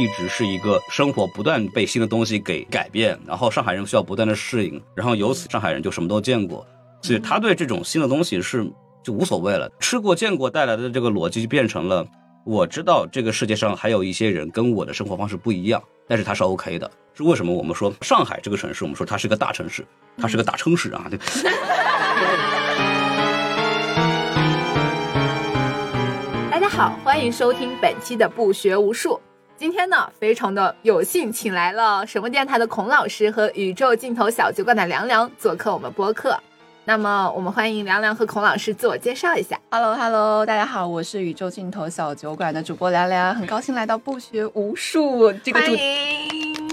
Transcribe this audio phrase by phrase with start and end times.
[0.00, 6.66] 一直是一个生活不断被新的东西给改变，然后上海人需要不断的适应，然后由此上海人就什么都见过，
[7.02, 8.66] 所以他对这种新的东西是
[9.04, 9.70] 就无所谓了。
[9.78, 12.06] 吃过见过带来的这个逻辑就变成了，
[12.46, 16.90] 我知道这个世界上还有一些人跟我的生活方式不一样，但是他是 OK 的。
[17.12, 19.86] 是为什么我们说上海这个城市，我们说它是个大城市，
[20.16, 21.06] 它是个大城市啊。
[21.10, 21.18] 对。
[26.50, 29.20] 大家好，欢迎收听本期的不学无术。
[29.60, 36.34] 今天呢，非常的有幸请来了什么电台的孔老师和宇宙尽头小酒馆的凉凉做客我们播客。
[36.86, 39.60] 那么，我们欢迎凉凉和孔老师自我介绍一下。
[39.70, 46.70] Hello Hello，大家好，我是宇宙尽头小酒馆的主播凉凉，很高兴来到不学无术这个主欢迎。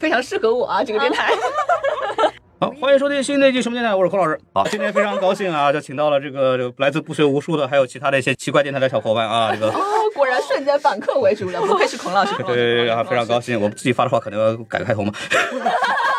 [0.00, 1.30] 非常适合我啊，这个电台。
[2.60, 4.36] 好，欢迎收听新的一期什么电台，我是孔老师。
[4.52, 9.68] 好，今天非常高兴啊，就请到了这个这个来自不学无术的，还有其他的一些奇怪电台的小伙伴啊， 这个。
[9.68, 9.80] 哦，
[10.12, 12.34] 果然瞬间反客为主了，不愧是孔老师。
[12.38, 13.60] 对对对，啊，非常高兴。
[13.60, 15.12] 我自己发的话可能要改个开头嘛。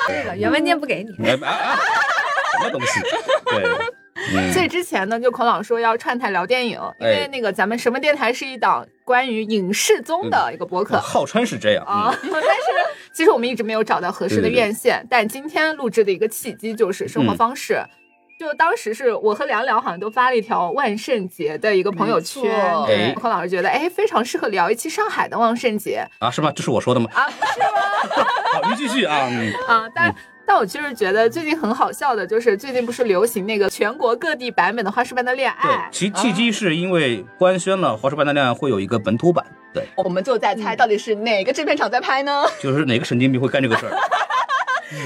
[0.07, 1.09] 这个原文件不给你。
[1.27, 1.79] 哎啊啊！
[2.61, 3.01] 什么东西？
[3.45, 3.63] 对。
[4.31, 10.99] 嗯所以之前呢，就孔老说要串台聊电影，因为哎那个咱们什么电台是一档关于影视综的一个播客。
[10.99, 12.47] 号称是这样啊，嗯 但是
[13.19, 17.83] 其实我们一直没有找到合适的对对对院线，但今天录制的一个契机就是生活方式。
[18.39, 26.49] 就当时是我和凉凉好像都发了一条万圣节的一个朋友圈没错，哎孔老师觉得哎非常适合聊一期上海的万圣节啊，是吗？
[26.55, 27.09] 这是我说的吗？
[27.13, 28.25] 啊，不是吗？
[28.63, 29.27] 好，您继续啊。
[29.29, 30.15] 嗯啊，但。
[30.47, 42.43] 但我其实觉得最近很好笑的，就是最近不是流行那个全国各地版本的《花式般的恋爱对爱》，其契机是因为官宣了《花式般的恋爱》会有一个本土版，对，我们就在猜到底是哪个制片厂在拍呢？
[42.59, 43.91] 就是哪个神经病会干这个事儿？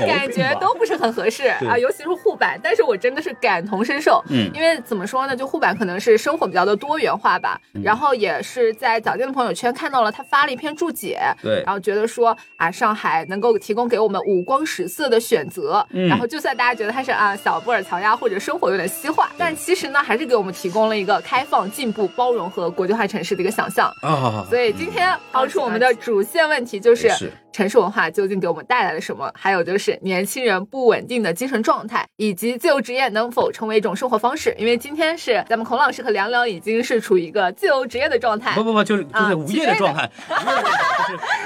[0.05, 2.59] 感觉都不是很合适啊，尤其是护板。
[2.63, 23.91] 但是我真的是感同身受，嗯因为怎么说呢，就护板可能是生活比较的多元化吧，嗯然后也是在早间的朋友圈看到了他发了一篇注解，对然后觉得说啊，上海能够提供给我们五光十色的选择，嗯然后就算大家觉得它是啊小布尔乔亚或者生活有点西化，但其实呢，还是给我们提供了一个开放、进步、包容和国际化城市的一个想象。
[24.01, 29.31] 啊，所以今天抛出我们的主线问题就是是城市文化究竟给我们带来了什么？
[29.35, 34.53] 还有就是年轻人不稳定的精神状态，以及自由职业能否成为一种生活方式？
[34.57, 40.63] 因为今天是咱们孔老师和凉凉已经是处于一个自由职业的状态不，不不，就是就啊是无业的状态，无业的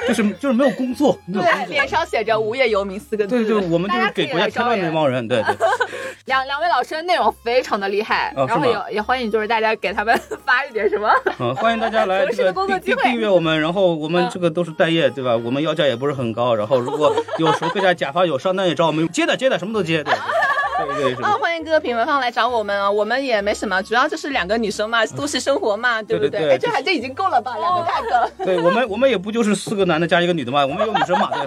[0.07, 3.43] 就是就是就是没有工作，对，脸上写着“无业游民”四个字。
[3.43, 5.55] 对对，我们就是给国家添乱的那帮人，对对。
[6.25, 11.09] 两两位老师的内容非常的厉害，然后也也欢迎就是大家给他们 发一点什么。
[11.39, 15.35] 嗯，欢迎大家来 这个订订工作机会订阅我们，然后我们嗯这个都是待业，对吧？
[15.35, 20.13] 我们要价也不是很高，然后如果 有时候各家甲方有商单也找我们，接的接的，什么都接，对
[20.87, 22.89] 对 对对啊、欢迎各个品牌方来找我们啊！
[22.89, 27.57] 我们也没什么，主要就是两个女生嘛，都市生活嘛，对不对这还这已经够了吧？
[27.57, 28.29] 两个 tag。
[28.45, 31.45] 对我们我们也不就是四个男的加一个女的嘛，我们有女生嘛，对。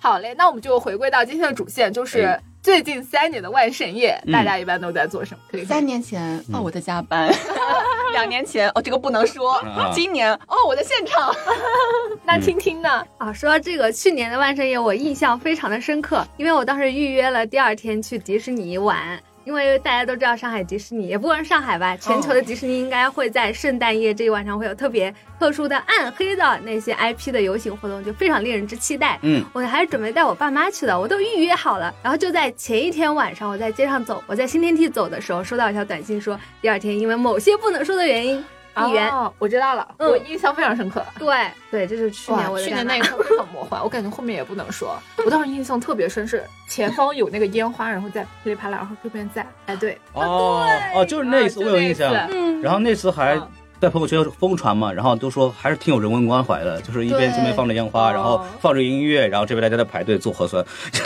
[0.00, 4.32] 好嘞，那我们就回归到今天的主线，就是哎最近三年的万圣夜，嗯。
[4.32, 5.40] 大家一般都在做什么？
[5.50, 6.38] 可以三年前？
[6.50, 7.30] 哦，我在加班；
[8.12, 8.70] 两年前？
[8.70, 10.32] 哦，这个不能说啊；今年？
[10.48, 11.30] 哦，我在现场。
[12.24, 13.06] 那听听呢？
[13.18, 19.20] 啊，说到这个，去年的万圣夜我印象非常的深刻，因为我当时预约了第二天去迪士尼玩。
[19.44, 29.18] 因为大家都知道上海迪士尼，也不光是上海吧，全球的迪士尼应该会在圣诞夜这一晚上会有特别特殊的暗黑的那些 IP 的游行活动，就非常令人之期待。
[29.22, 31.94] 嗯，我还是准备带我爸妈去的，我都预约好了。
[32.02, 38.42] 然后就在前一天晚上，我在街上走，我在新天地走的时候，收到一条短信说，第二天因为某些不能说的原因，
[38.74, 39.10] 闭园。
[39.10, 40.08] 哦，我知道了，嗯。
[40.08, 41.04] 我印象非常深刻。
[41.18, 41.36] 对。
[41.70, 44.96] 对，这是去年去年那一刻非常魔幻，我感觉后面也不能说。
[45.24, 53.48] 我当时印象特别深，是前方有那个烟花，然后在噼里啪啦，然后这边在，哎对，哦哦，就是那一次啊我有印象嗯，然后那次还嗯。
[53.80, 58.46] 在朋友圈疯传嘛，然后都说还是挺有人文关怀的，就是一边这边放着烟花，然后哦。
[58.60, 61.00] 放着音乐，然后这边大家在排队做核酸， 对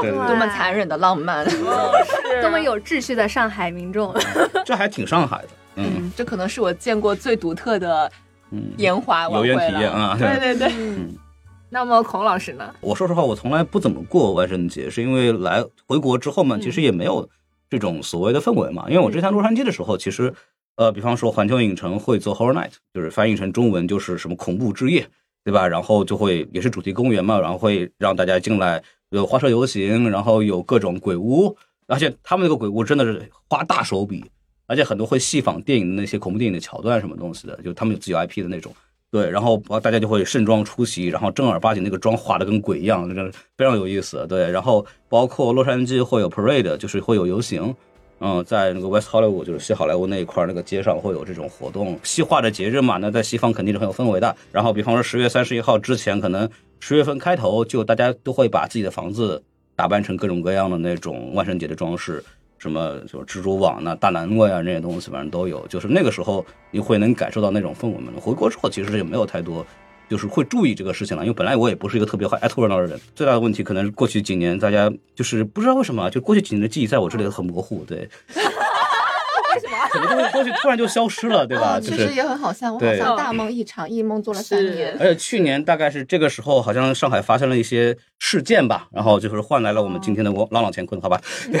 [0.00, 0.26] 对哇。
[0.26, 1.44] 多么残忍的浪漫！
[2.40, 4.14] 多么有秩序的上海民众。
[4.64, 8.10] 这还挺上海的，嗯嗯，这可能是我见过最独特的
[8.50, 8.72] 嗯。
[8.78, 11.14] 烟花晚会了有缘体验啊对对对嗯，
[11.70, 12.74] 那么孔老师呢？
[12.80, 17.28] 我说实话，我从来不怎么过万圣节，是因为来回国之后嘛，嗯其实也没有
[17.68, 18.84] 这种所谓的氛围嘛。
[18.88, 20.32] 因为我之前洛杉矶的时候，其实
[20.76, 25.08] 呃，比方说环球影城会做 Horror Night，就是翻译成中文就是什么恐怖之夜，
[25.44, 25.66] 对吧？
[25.66, 31.56] 然后就会也是主题公园嘛，然后会让大家进来有花车游行，然后有各种鬼屋，
[31.88, 34.24] 而且他们那个鬼屋真的是花大手笔，
[34.66, 38.72] 而且很多会戏仿电影的那些恐怖电影的桥段什么东西的，就他们有自己 IP 的那种。
[39.12, 43.08] 对，然后大家就会盛装出席，然后正儿八经那个妆化的跟鬼一样，
[43.56, 44.26] 非常有意思。
[44.26, 47.74] 对，然后包括洛杉矶会有 parade，就是会有游行，
[48.18, 54.36] 嗯，在那个 West Hollywood，就是西好莱坞那一块，那个街上会有这种活动，西化的节日嘛，那在西方肯定是很有氛围的。
[54.50, 59.42] 然后，比方说十月三十一号之前，可能十月份开头就大家都会把自己的房子
[59.76, 62.22] 打扮成各种各样的那种万圣节的装饰，
[62.58, 65.66] 什么就是蜘蛛网呐、大南瓜呀这些东西，反正都有。
[65.68, 68.12] 就是那个时候你会能感受到那种氛围嘛。
[68.20, 69.64] 回国之后其实也没有太多。
[70.08, 72.96] 就是会注意这个事情了，因为本来我也不是一个特别爱凑热闹的人。
[73.16, 78.08] 最大的问题可能是过去几年大家就是不知道为什么，就过去几年的记忆在我这里很模糊，对。
[79.56, 79.76] 为什么？
[79.90, 81.80] 很多东西过去突然就消失了，对吧？
[81.80, 82.14] 就其实是。
[82.14, 84.96] 也很好笑，我好对像大梦一场，一梦做了三年。
[85.00, 91.20] 而且去年大概是这个时候，好像上海发生了一些事件吧，然后就是换来了我们今天的朗朗乾坤，好吧？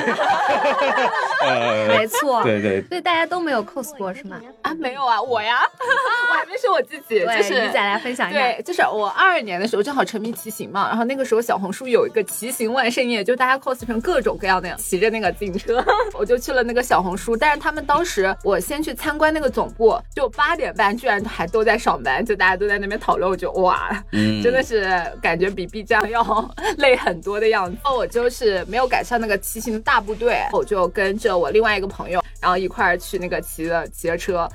[1.46, 4.40] 呃，没错，对对，所以大家都没有 cos 过是吗？
[4.62, 5.58] 啊，没有啊，我呀，
[6.32, 8.38] 我还没说我自己，就，是你再来分享一下。
[8.40, 15.84] 对，就是我二二年的时候正好沉迷骑行嘛，然后那个时候小红书有一个骑行万圣夜，就大家 cos 成各种各样的骑着那个自行车，
[16.18, 24.84] 我就去了那个小红书，但是他们当时我先去参观那个总部，就八点半居然还都在上班，就大家都在那边讨论，我就哇，嗯，真的是
[25.22, 27.78] 感觉比 B 站要 累很多的样子。
[27.84, 34.48] 我就是没有赶上那个骑行大部队，我就跟着我另外一个朋友，然后一块儿去那个骑的骑着车。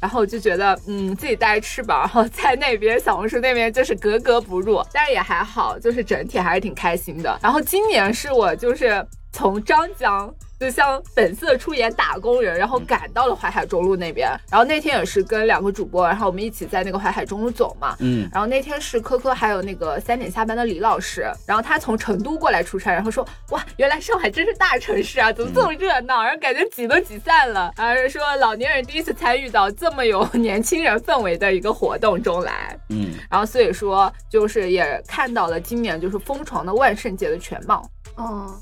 [0.00, 7.38] 然后我就觉得，嗯，自己带着翅膀，然后在那边小红书那边就是格格不入，但是也还好，就是整体还是挺开心的。
[7.42, 9.02] 然后今年是我就是
[9.32, 14.28] 从张江就像本色出演打工人，然后赶到了淮海中路那边。
[14.50, 17.96] 然后那天也是跟两个主播，然后我们一起在那个淮海中路走嘛。
[18.00, 26.22] 嗯，然后那天是科科还有那个三点下班的李老师，然后他从成都过来出差，然后说哇，原来上海真是大城市啊，怎么这么热闹？
[26.22, 37.88] 然后感觉挤都挤散了，然后说老年人第一次参与到这么有年轻人氛围的一个活动中来，嗯，然后所以说就是也看到了今年就是疯狂的万圣节的全貌。
[38.16, 38.54] 哦，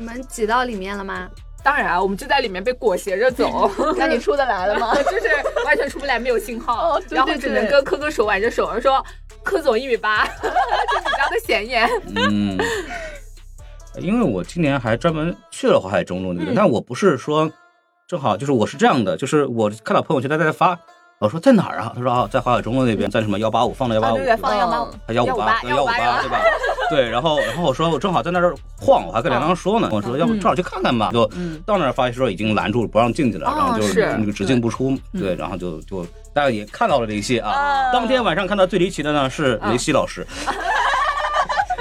[0.00, 1.28] 你们挤到里面了吗？
[1.62, 3.70] 当然啊，我们就在里面被裹挟着走。
[3.98, 4.94] 那你出得来了吗？
[5.04, 5.28] 就是
[5.66, 9.04] 完全出不来，没有信号，哦对对然后只能跟科科手挽着手，说
[9.42, 11.86] 科总一米八，就比较的显眼。
[12.16, 12.56] 嗯，
[13.98, 17.52] 因为我今年还专门去了淮海中路那边，但我不是说
[18.08, 20.80] 正好就是我是这样的，就是我看到朋友圈他在发，
[21.20, 21.92] 我说在哪儿啊？
[21.94, 26.40] 他说啊，在华海中路那边，在什么幺八五放到幺八啊，五放幺八五嗯，还幺五八，幺五八，对吧？
[26.88, 33.86] 对，然后然后我说我正好在那儿晃，我还跟梁梁说呢，我说要不正好去看看吧，就嗯到那儿发现说已经拦住不让进去了，哦然后就
[34.16, 37.92] 那个只进不出，对，然后就就大家也看到了这一些啊。
[37.92, 40.54] 当天晚上看到最离奇的呢是雷西老师， 对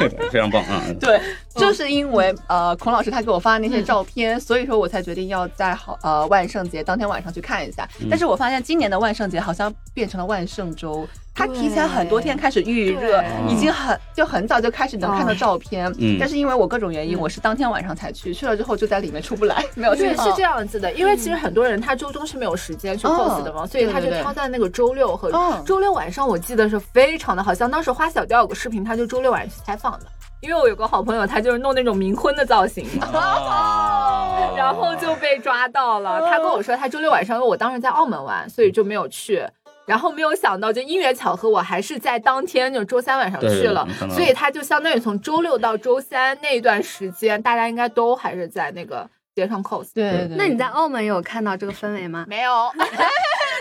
[0.32, 0.84] 非常棒啊！
[1.00, 1.20] 对，
[1.56, 7.88] 就是因为呃，孔老师他给我发的那些照片，所以说我才决定要在好呃万圣节当天晚上去看一下。
[8.10, 11.08] 但是我发现今年的万圣节好像变成了万圣周，
[11.40, 15.90] 它提前很多天开始预热，已经很就很早就开始能看到照片。
[15.98, 20.42] 嗯但是因为我各种原因，嗯我是当天晚上才去，去了之后就在里面出不来，没有对，是这。
[20.42, 30.06] 样子的，因为其实很多人他周中是没有时间去 cos 的嘛，所以他就挑在那个周六和嗯周六晚上，我记得是非常的好像当时花小调有个视频，他就周六晚上去采访的。
[30.42, 36.22] 因为我有个好朋友，他就是弄那种冥婚的造型，啊 然后就被抓到了。
[36.30, 39.46] 他跟我说，他周六晚上，因为我当时在澳门玩，所以就没有去。
[39.90, 49.90] 然后没有想到，就因缘巧合，我还是在当天，就周三晚上去了所以他就相当于从周六到周三那段时间，大家应该都还是在那个街上 cos。
[49.96, 52.24] 对对对，那你在澳门有看到这个氛围吗？
[52.30, 52.52] 没有，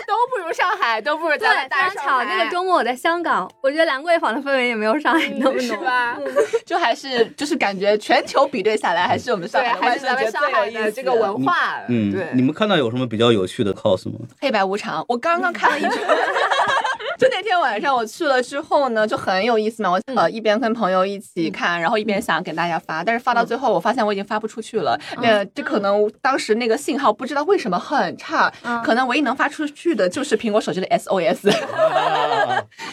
[0.09, 5.61] 都不如上海，都不如对，咱们非常巧，大上海那个周末我在香港，我觉得兰桂坊的氛围也没有上海那么浓。
[5.61, 6.17] 是吧？
[6.65, 14.17] 就还是就是感觉全球比对下来，还是我们上，海 还是咱们上海的这个文化，嗯，对，你们看到有什么比较有趣的 cos 吗？
[14.41, 15.91] 黑白无常，我刚刚看了一圈。
[17.19, 19.91] 就那天晚上我去了之后呢，就很有意思嘛。
[19.91, 24.97] 我呃一边跟朋友一起看，然后一边想给大家发，但是发到最后我发现我已经发不出去了。
[25.21, 28.49] 那，这可能当时那个信号不知道为什么很差，
[28.85, 31.49] 可能唯一能发出去的就是苹果手机的 SOS。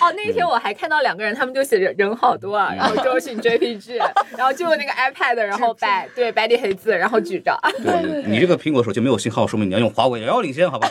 [0.01, 3.99] 哦，那一天我还看到两个人，他们就写着人好多啊，然后周迅 JPG，
[4.37, 7.57] 然后就用那个 iPad，然后白对白底黑字，然后举着。
[7.81, 10.89] 对你这个苹果手机没有信号，说明你要用华为遥遥领先，好吧？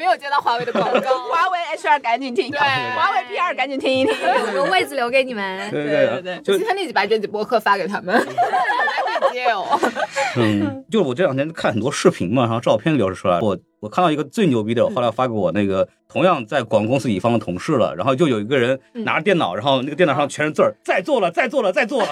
[0.00, 1.18] 没有接到华为的广告。
[1.28, 4.14] 华为 H 二赶紧听，对华为 P 二赶紧听一听。
[4.54, 5.70] 有个位置留给你们。
[5.70, 8.24] 对对对对，就今天立即把这集播客发给他们， 来
[9.20, 9.78] 链接哦。
[10.36, 22.08] 嗯，就是我这两天看很多视频嘛，然后照片流出来，我我看到一个最牛逼的，我后来发给我那个同样在广告公司乙方的同事了，然后就有一个人拿着电脑，然后那个电脑上全是字儿，在做了，在做了，在做了，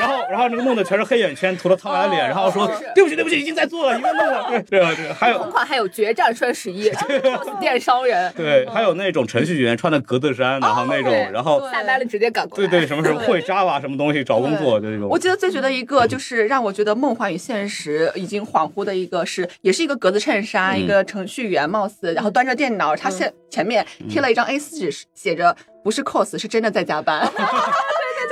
[0.00, 4.50] 然后然后那个弄的全是黑眼圈，涂了苍白的脸，然后说对不起对不起，已经在做了，已经在弄了。
[4.68, 6.90] 对对啊对，还有同款还有决战双十一。
[7.60, 11.70] 电商人， 对，还有那种程序员穿的格子衫，然后那种，然后对。
[11.70, 12.66] 下班了直接赶过来。
[12.66, 15.08] 对对什么什么会 Java 什么东西找工作，就这种。
[15.08, 15.20] 我。
[15.20, 25.54] 记得最觉得一个就是让我觉得梦幻与现实已经恍惚的一个是，也是一个格子衬衫，嗯一个程序员貌似，然后端着电脑，他现前面贴了一张 A 4纸，写着
[25.84, 27.30] 不是 cos，是真的在加班。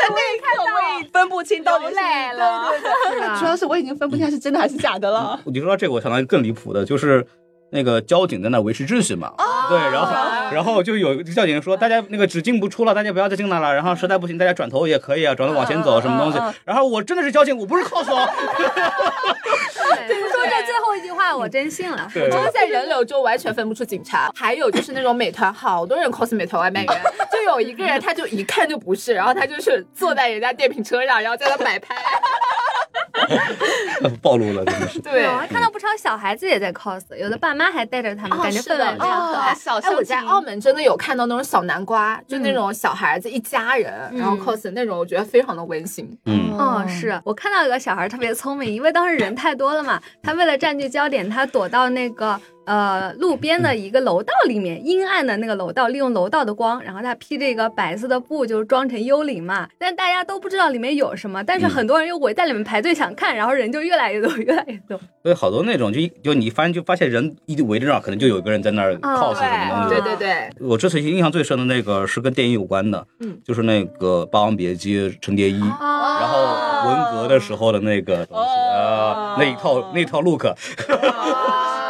[0.09, 5.39] 对对对，在那一刻我也分不清到底是对对对， 主要是我已经分不清是真的还是假的了。
[5.47, 7.27] 你说到这个，我想到一个更离谱的，就是
[7.71, 9.33] 那个交警在那维持秩序嘛。
[9.69, 10.13] 对，然后
[10.53, 13.75] 然后就有交警说，大家那个只进不出了，大家不要再进来了。
[13.75, 16.39] 然后实在不行，大家转头也可以啊，转头往前走，什么东西。
[16.65, 18.29] 然后我真的是交警，我不是 cos 哦。
[20.07, 22.09] 对，说这最后一句话，我真信了。
[22.15, 31.95] 对真的在人流中完全分不出警察，还有就是那种美团，好多人 cos 美团外卖员， 就有一个人他就一看就不是，然后他就是坐在人家电瓶车上，然后在那摆拍，
[34.23, 34.99] 暴露了，真的是。
[35.01, 39.53] 对我还看到不少小孩子也在 cos，有的爸妈还带着他们，哦感觉氛围是的非常可爱。
[39.53, 40.29] 哎，我在亲。
[40.29, 44.41] 澳门真的有看到那种小南瓜，就那种小孩子一家人，然后嗯。
[44.41, 46.09] cos 那种，我觉得非常的温馨。
[46.27, 59.67] 嗯，哦，是我看到一个小孩特别聪明，因为当时人太多了嘛，他为了占据焦点，他躲到那个呃路边的一个楼道里面，阴暗的那个楼道，利用楼道的光，然后他披着一个白色的布，就是装成幽灵嘛。
[59.79, 65.01] 但大家都不知道里面有什么，但是嗯很多人又围在里面排队想看，然后人就越来越多，越来越多。
[65.23, 69.95] 所以好多那种就一就你发现就发现人一围着那儿，可能就有一个人在那儿 cos 什么东西。
[69.95, 75.61] 对对对，我这次印象最深的那个是跟电影有关的，嗯就是那个《霸王别姬》陈蝶衣。
[75.61, 80.45] 哦然后文革的时候的那个东西啊，那一套那一套 look，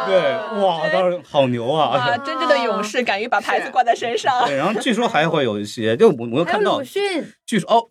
[0.09, 2.19] 对，哇，当时好牛啊，啊！
[2.19, 4.47] 真正的勇士敢于把牌子挂在身上。
[4.47, 7.89] 对，然后据说还会有一些，就我我有还有看到鲁，迅，据说 哦，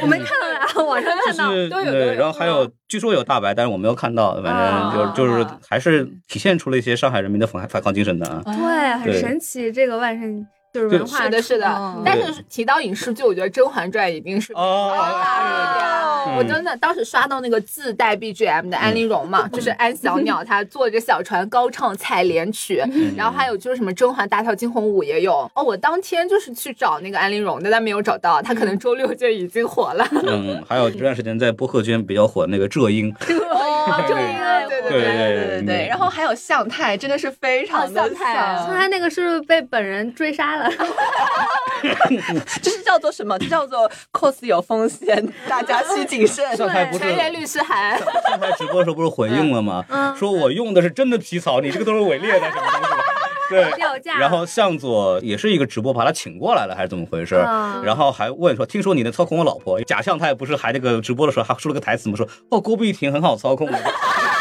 [0.00, 1.48] 我没看到啊，网上看到。
[1.48, 8.42] 就是都有对，然后还有据说有大白，但是我没有看到，反正就就是还是体现出了一些上海人民的反反抗精神的啊。
[8.44, 10.46] 对，很神奇，这个万圣
[10.78, 12.02] 就是文化是的，是的嗯。
[12.04, 22.82] 但是提到影视剧，我觉得《甄嬛传》一定是哦大我真的当时刷到那个自带 BGM 的安陵容嘛，就是安小鸟她坐着小船高唱采莲曲，
[23.16, 25.50] 然后还有就是什么甄嬛大跳惊鸿舞也有。
[25.54, 30.06] 哦，我当天就是去找那个安陵容的，但没有找到，她可能周六就已经火了。
[30.24, 35.88] 嗯，还有这段时间在播客圈比较火的那个浙英，哦对对对对对对对。
[35.88, 40.67] 然后还有向太，真的是非常的哦向太像刚才那个是不是被本人追杀了？
[42.62, 43.38] 这是叫做什么？
[43.38, 46.44] 这叫做 cos 有风险，大家需谨慎。
[46.56, 47.98] 上台不是律师函，
[48.28, 49.84] 上台直播的时候不是回应了吗？
[49.88, 52.98] 嗯说我用的是真的皮草，你这个都是伪劣的什么东西的。
[53.48, 53.72] 对，
[54.18, 57.36] 然后向佐也是一个直播把他请过来了，还是怎么回事？
[57.46, 59.80] 嗯然后还问说，听说你能操控我老婆？
[59.84, 62.16] 假象他也不是还那个直播的时候还说了个台词吗？
[62.16, 63.78] 说哦，郭碧婷很好操控的。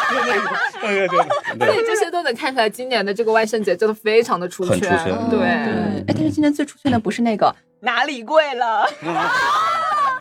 [0.10, 1.18] 对对对。
[1.58, 7.54] 对所对以这些都能看出来，今年的这个万圣节真的非常的出很出圈对，对，哎，但是今年最出圈的不是那个。
[7.80, 8.88] 哪里贵了，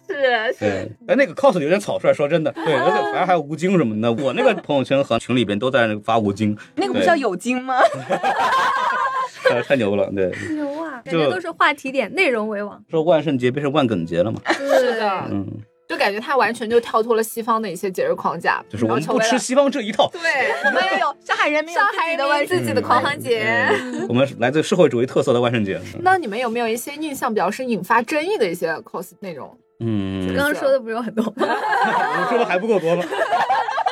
[0.07, 0.53] 是。
[0.59, 7.79] 是，哎，那个 cos 有点草率，说真的，对，而且反正还有吴京什么的，我那个朋友圈和群里边都在那个发吴京，那个不是叫有京吗？
[9.51, 12.83] 呃，太牛了，对，牛啊，感觉都是话题点，内容为王。
[12.91, 15.47] 说万圣节变成万梗节了嘛，是的，嗯，
[15.89, 20.21] 就感觉他完全就跳脱了西方的一些节日框架，就是我们不吃西方这一套，对。
[20.65, 23.69] 我们也有上海人民上海人民自己的狂欢节。
[24.09, 29.57] 我们来自社会主义特色的万圣节，那你们有没有一些印象比较深、引发争议的一些 cos 内容？
[29.79, 31.33] 嗯，刚刚说的不是有很多吗？
[31.47, 33.05] 我说的还不够多吗？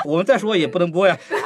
[0.06, 1.38] 我们再说也不能播呀， 对，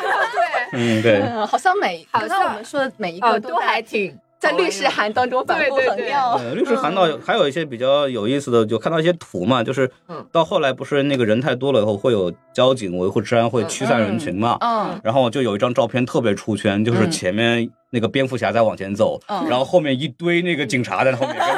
[0.72, 6.32] 嗯，对，嗯，好像每好像我们说的每一哦，个都还挺在律师函当中反复对对对横跳。
[6.36, 10.24] 呃，律师函到还有一些比较有意思的，就看到一些图嘛，就是嗯。
[10.30, 15.00] 到后来不是那个人太多了以后，会有交警维护治安会驱散人群嘛，嗯。
[15.02, 17.10] 然后就有一张照片特别出圈，就是嗯。
[17.10, 19.48] 前面那个蝙蝠侠在往前走，嗯。
[19.48, 21.54] 然后后面一堆那个警察在后面跟着。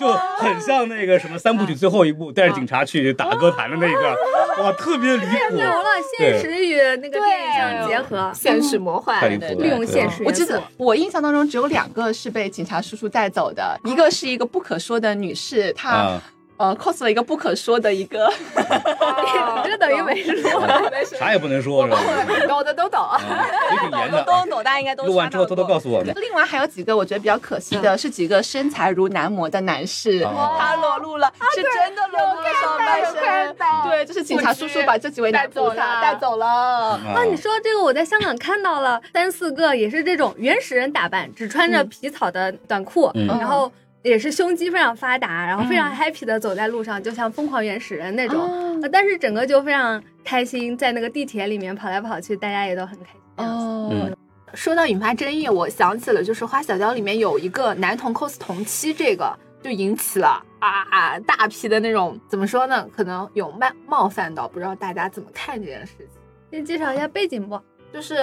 [0.00, 4.16] 就很像那个什么三部曲最后一部带着警察去打歌坛的那一段，
[4.62, 5.84] 哇，特别离谱，牛了，
[6.16, 10.62] 现实与那个电影相结合，现实魔幻，太离谱了，利用对现实我记得。
[10.78, 16.22] 我印象当中只有两个是被警察叔叔带走的，一个是一个不可说的女士，她、啊，
[16.60, 18.30] 呃 cos 了一个不可说的一个，
[19.64, 20.60] 这等于没说。
[20.90, 21.98] 没事， 啥也不能说 是吧？
[22.46, 23.00] 懂的都懂。
[23.00, 23.18] 啊
[23.72, 24.22] 也挺严的。
[24.24, 25.80] 都懂，大家应该都录完之后偷偷告诉。
[25.80, 26.14] 诉我们。
[26.20, 33.56] 另外还有几个我觉得比较可惜的是几个身材如男模的男士，哦他裸露了，是真的裸露了上半身。
[33.88, 36.46] 对，就是警察叔叔把这几位带走了，萨带走了。
[36.46, 48.40] 啊哦，你说这个，我在香港看到了三四个，也是这种原始人打扮，只穿着皮草的短裤，嗯然后也是胸肌非常发达，然后非嗯常 happy 的走在路上，就像疯狂原始人那种。
[48.40, 53.20] 哦呃但是整个就非常开心，在那个地铁里面跑来跑去，大家也都很开心。
[53.36, 54.16] 哦嗯，
[54.54, 62.88] 说到引发争议，我想起了就是花小娇里面有一个男童 cos 同妻，这个就引起了啊啊大批的那种怎么说呢？
[62.96, 66.06] 可能有冒冒犯到，不知道大家怎么看这件事情。
[66.50, 67.60] 先介绍一下背景不？
[67.92, 68.14] 就是，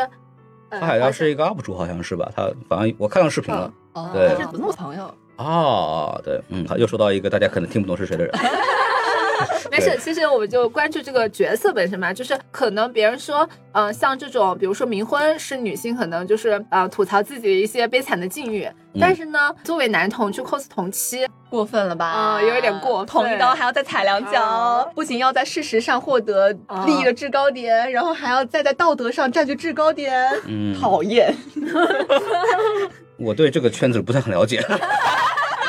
[0.69, 2.31] 呃，他海花盗是一个 UP 主，好像是吧？
[2.35, 3.71] 他反正我看到视频了。
[3.93, 8.33] 哦对他是子木朋友，啊，对，嗯，好又说到一个大家可能听不懂是谁的人。
[9.69, 18.67] 没事，其实我们就关注这个角色本身嘛，就是可能别人说，呃，像这种，比如说冥婚是女性，可能就是呃吐槽自己的一些悲惨的境遇，
[18.99, 22.07] 但是呢，作为男同去 cos 同妻，过分了吧？
[22.07, 26.51] 啊有一点过分捅一刀还要再踩两脚，啊不仅要在事实上获得
[26.87, 31.35] 利益的制高点，然后还要再在道德上占据制高点，嗯，讨厌。
[33.17, 34.63] 我对这个圈子不太很了解。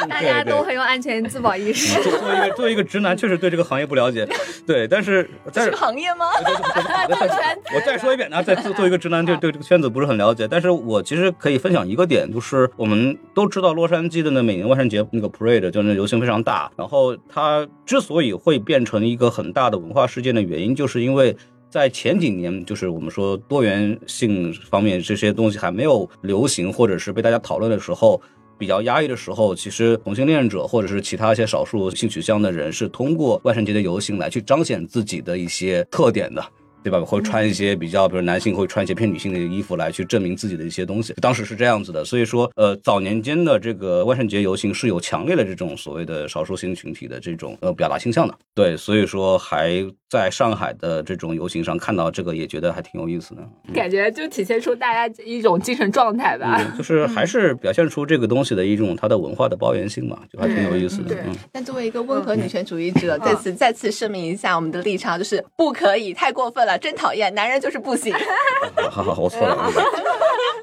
[0.08, 2.00] 大家都很有安全自保意识。
[2.02, 4.26] 作作为一个作为一个直男，确实对这个行业不了解。
[4.64, 6.26] 对，但是但是这个行业吗？
[7.74, 10.46] 我再说一遍啊，再作作为一个直男，对对这个圈子不是很了解。
[10.48, 21.36] 但是我其实可以分享一个点，就是我们都知道洛杉矶的那每年万圣节那个 parade 就那游行非常大，然后它之所以会变成一个很大的文化事件的原因，就是因为。
[21.70, 28.20] 在前几年，就是我们说多元性方面这些东西还没有流行，或者是被大家讨论的时候，
[28.56, 36.42] 比较压抑的时候，其实同性恋者或者是其他一些少数性取向的人是通过万圣节的游行来去彰显自己的一些特点的。
[36.88, 37.04] 对吧？
[37.04, 41.12] 会穿一些比较，比如男性会穿一些偏女性的衣服来去证明自己的一些东西。
[41.20, 48.34] 当时是这样子的，所以说，呃，早年间的这个万圣节游行是有强烈的这种所谓的少数性群体的这种呃表达倾向的。
[48.54, 53.42] 对，所以说还在上海的这种游行上看到这个，也觉得还挺有意思的。
[53.74, 56.56] 感觉就体现出大家一种精神状态吧。
[56.58, 61.08] 嗯，就是还是表现出这个东西的一种它的文化的包容性嘛，就还挺有意思的。
[61.08, 68.14] 对嗯，但作为一个温和女权主义者，在此再次声明一下我们的立场，就是不可以，太过分了，真讨厌，男人就是不行。
[68.90, 69.56] 好好好，我错了，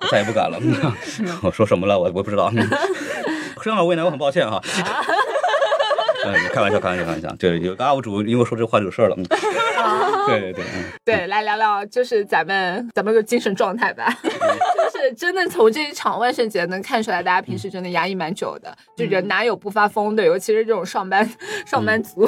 [0.02, 0.60] 我再也不敢了。
[1.44, 2.00] 我说什么了？
[2.00, 2.52] 我我不知道。
[3.62, 4.62] 这样为难我很抱歉哈。
[6.26, 7.36] 嗯，开玩笑，开玩笑，开玩笑。
[7.38, 9.16] 对，有个 UP 主因为说这话惹事儿了。
[9.18, 9.26] 嗯
[10.28, 14.12] 对对对，嗯对，来聊聊就是咱们咱们的精神状态吧。
[14.24, 20.26] 就是真的从这一场万圣节能看出来，大家平时真的压抑蛮久的，就人哪有不发疯的？
[20.26, 21.30] 尤其是这种上班
[21.68, 22.28] 上班族。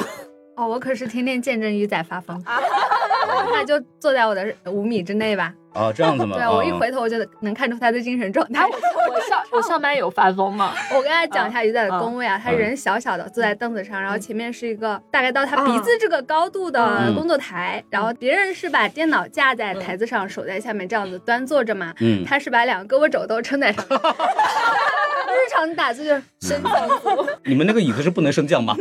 [0.58, 2.42] 哦，我可是天天见证鱼仔发疯，
[3.52, 5.54] 那就坐在我的五米之内吧。
[5.74, 6.34] 哦，这样子吗？
[6.38, 8.66] 对我一啊回头我就能看出他的精神状态。
[8.66, 10.72] 我上我上班有发疯吗？
[10.92, 23.98] 我跟他讲一下鱼仔的工位啊，他嗯人小小的坐在凳子上，然后前面是一个大概到他鼻子这个高度的嗯工作台，然后别人是把电脑架在台子上，手在下面这样子端坐着嘛，嗯，他是把两个胳膊肘都撑在上面。
[24.00, 28.74] 日常打字就是升降足，你们那个椅子是不能升降吗？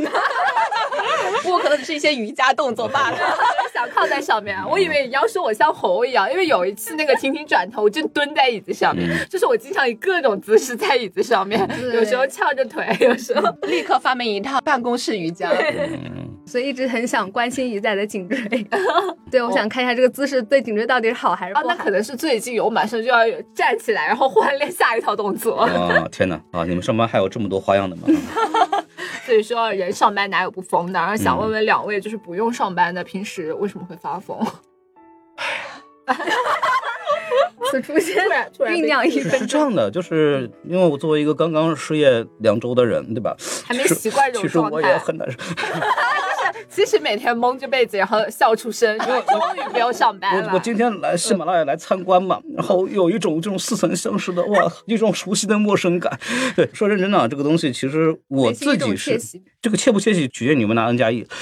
[1.48, 3.18] 不过可能只是一些瑜伽动作罢了。
[3.74, 11.60] 想靠在上面，我以为你要说我像猴一样，因为有一次那个婷婷转头，我正蹲在椅子上面，嗯就是我经常以各种姿势在椅子上面，
[11.94, 15.50] 有时候翘着腿，有时候 立刻发明一套办公室瑜伽。
[15.52, 18.68] 嗯，所以一直很想关心鱼仔的颈椎。
[19.32, 21.76] 对，我想看一下这个姿势对颈椎到底是好还是啊，不好。
[21.76, 23.20] 那可能是最近我马上就要
[23.54, 25.56] 站起来，然后换练下一套动作。
[25.58, 26.36] 啊，天哪！
[26.52, 28.04] 啊，你们上班还有这么多花样的吗？
[29.28, 30.98] 所以说，人上班哪有不疯的？
[30.98, 34.40] 然后想问问两位，就是不用上班的，平时为什么会发疯？
[37.70, 43.36] 此处先突然突然酝酿一分是这样的，就是因为我作为一个刚刚失业两周的人，对吧？
[43.66, 45.00] 还没习惯这其实我也种状态。
[45.00, 45.38] 很难受。
[46.70, 50.50] 其实每天蒙着被子，然后笑出声，终于不用上班了。
[50.50, 56.20] 我我今天来喜马拉雅来参观嘛，然后有一种这种似曾相识的哇， 一种熟悉的陌生感。
[56.56, 59.20] 对，说认真的啊，这个东西其实我自己是
[59.62, 61.26] 这个切不切喜，取决于你们拿 N 加一。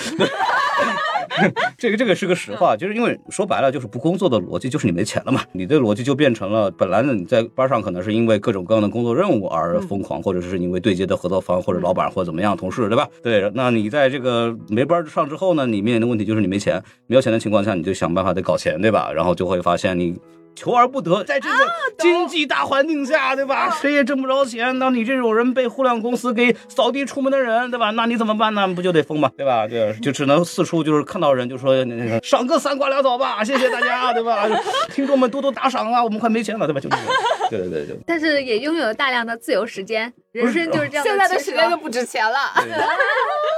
[1.77, 13.07] 这个这个是个实话，就是因为说白了就是不工作的逻辑就是你没钱了嘛，你的逻辑就变成了本来呢你在班上可能是因为各种各样的工作任务而疯狂，或者是因为对接的合作方或者老板或者怎么样同事对吧？
[13.23, 19.11] 对，那你在这个没班上之后呢，你面临的问题就是你没钱，没有钱的情况下你就想办法得搞钱对吧？
[19.11, 20.15] 然后就会发现你。
[20.55, 21.57] 求而不得，在这个
[21.97, 23.69] 经济大环境下，对吧？
[23.81, 27.91] 谁也挣不着钱，那你这种人被互联网公司给扫地出门的人，对吧？
[27.91, 28.67] 那你怎么办呢？
[28.69, 29.29] 不就得疯吗？
[29.37, 29.67] 对吧？
[29.67, 34.47] 对，就只能四处就是看到人就说那个赏个三瓜两枣吧， 谢谢大家，对吧？
[34.93, 36.79] 听众们多多打赏啊，我们快没钱了，对吧？
[36.79, 37.05] 就这种，
[37.49, 37.97] 对对对对。
[38.05, 40.11] 但是也拥有大量的自由时间，
[40.43, 42.37] 人生就是这样现在的时间就不值钱了。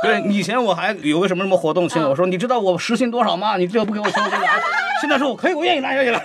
[0.03, 3.57] 对， 以前我还有个什么什么活动，请我说你知道我时薪多少吗？
[3.57, 4.61] 你这不给我钱，我就来。
[5.01, 6.23] 现在说我可以，我愿意拿，愿意来。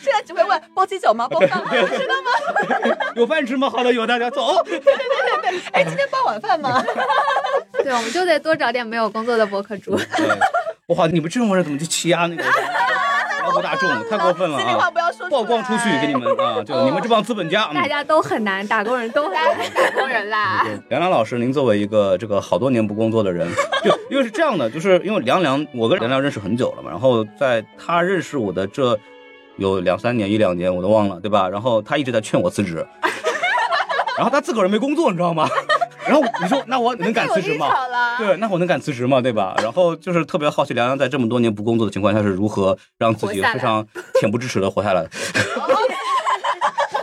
[0.00, 1.28] 现在只会问包鸡酒吗？
[1.28, 1.70] 包饭吗？
[3.14, 3.70] 有饭吃吗？
[3.70, 4.62] 好的，有大家走。
[4.64, 6.84] 对对对对哎，今天包晚饭吗？
[7.84, 9.96] 对，我们就得多找点没有工作的博客主。
[9.96, 10.26] 对，
[10.96, 12.42] 哇，你们这种人怎么去欺压那个
[13.42, 13.88] 劳苦大众？
[14.08, 14.90] 太过分了心里话啊！
[14.90, 16.62] 不要说曝光出去给你们啊！
[16.64, 17.68] 就你们这帮资本家。
[17.72, 19.48] 嗯大家都很难，打工人都很难。
[19.74, 20.62] 打工人啦。
[20.64, 23.48] 对，梁梁老师，您作为一个这个好多年不工作的人，
[23.82, 28.98] 就因为是这样的，就是因为梁梁，我跟梁梁认识很久了嘛，然后在他认识我的这
[29.56, 31.48] 有两三年一两年我都忘了，对吧？
[31.48, 32.86] 然后他一直在劝我辞职，
[34.16, 35.48] 然后他自个儿没工作，你知道吗？
[36.10, 37.68] 然后你说那我 能敢辞职吗？
[38.18, 39.20] 对，那我能敢辞职吗？
[39.20, 39.54] 对吧？
[39.62, 43.86] 然后就是特别好奇梁梁在这么多年不工作的情况下是如何让自己非常
[44.20, 45.10] 恬不知耻的活下来的。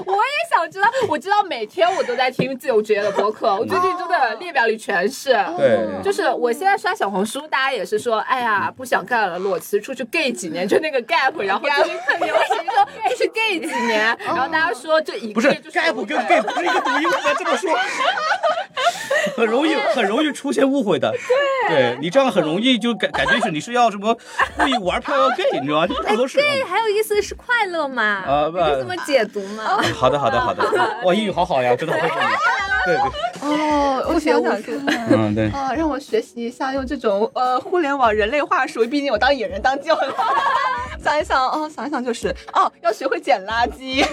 [0.05, 5.33] 我也想知道，我知道每天我都在听自由职业的播客，我最近真的列表里全是。
[5.57, 17.77] 对 就是我现在刷小红书，大家也是说，哎呀，不想干了，裸辞出去 gay 几年，就那个 gap，然后最近很流行说出去 gay 几年，然后大家说这一不是个是 gap 跟 gay 不是一个读音，不能这么说，
[19.35, 21.11] 很容易 很容易出现误会的。
[21.67, 24.17] 对你这样很容易就感感觉是你是要什么
[24.57, 25.87] 故意玩票要 gay，你知道吗？
[25.87, 26.37] 这不合适。
[26.37, 28.03] 对，还有意思是快乐嘛？
[28.03, 29.63] 啊不你是这么解读嘛？
[29.93, 30.63] 好的好的好的，
[31.03, 32.25] 哇，英语好好呀，真的好佩服你。
[32.85, 33.01] 对对，
[33.41, 35.07] 哦，我想想看。
[35.11, 35.49] 嗯对。
[35.49, 40.15] 啊，让我学习一下用这种呃互联网人类话术，毕竟我当野人当久了。
[41.03, 44.05] 想一想，哦，想一想就是哦，要学会捡垃圾。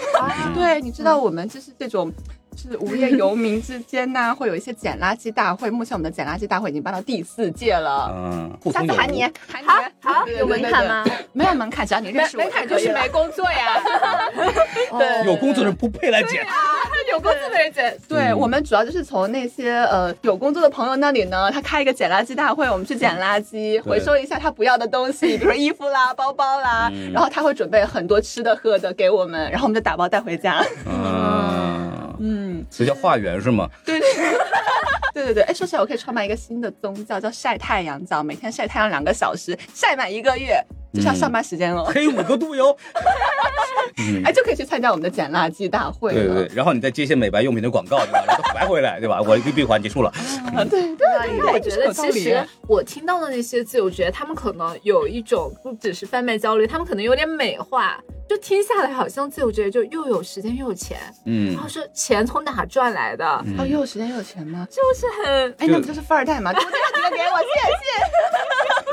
[0.55, 2.13] 对，你知道我们就是这种。
[2.57, 5.71] 是无业游民之间呢，会有一些捡垃圾大会。
[5.71, 8.13] 目前我们的捡垃圾大会已经办到第四届了。
[8.15, 9.23] 嗯，下次喊你，。
[9.49, 9.67] 喊你，
[10.01, 10.87] 好有门槛？
[10.87, 11.05] 吗？
[11.33, 13.81] 没有门槛，只要你认没识我没看就是没工作呀，
[14.99, 16.45] 对有工作的人不配来捡。
[17.13, 17.97] 有工作的人捡。
[18.09, 30.65] 对嗯我们主要就是从那些呃有工作的朋友那里呢，他开一个捡垃圾大会，我们去捡垃圾，回收一下他不要的东西，比如说衣服啦、包包啦，嗯然后他会准备很多吃的喝的给我们，然后我们就打包带回家。
[30.87, 33.69] 嗯，嗯，所以叫化缘是吗？
[33.85, 34.09] 对对。
[35.15, 40.61] 对 对对，哎，说起来，我可以创办一个新的宗教，叫晒太阳教，每天晒太阳两个小时，晒满一个月，
[40.93, 42.77] 就像上班时间了，黑五个度哟。
[43.97, 46.13] 嗯哎，就可以去参加我们的捡垃圾大会。
[46.13, 48.25] 对对对，然后你再接一些美白用品的广告，对吧？
[48.27, 49.23] 然后白回来，对吧？
[49.23, 50.13] 我一个闭环结束了。
[50.69, 64.67] 对对对因为我觉得其实我听到的那些自由职业，他们可能有一种不只是贩卖焦虑，他们可能有点美化，就听下来好像自由职业就又有时间又有钱，嗯然后说钱从哪赚来的，嗯哦，又有时间又有钱吗？
[64.71, 66.53] 就是很哎，那不就是富二代吗？
[66.53, 67.47] 多这几个给我，谢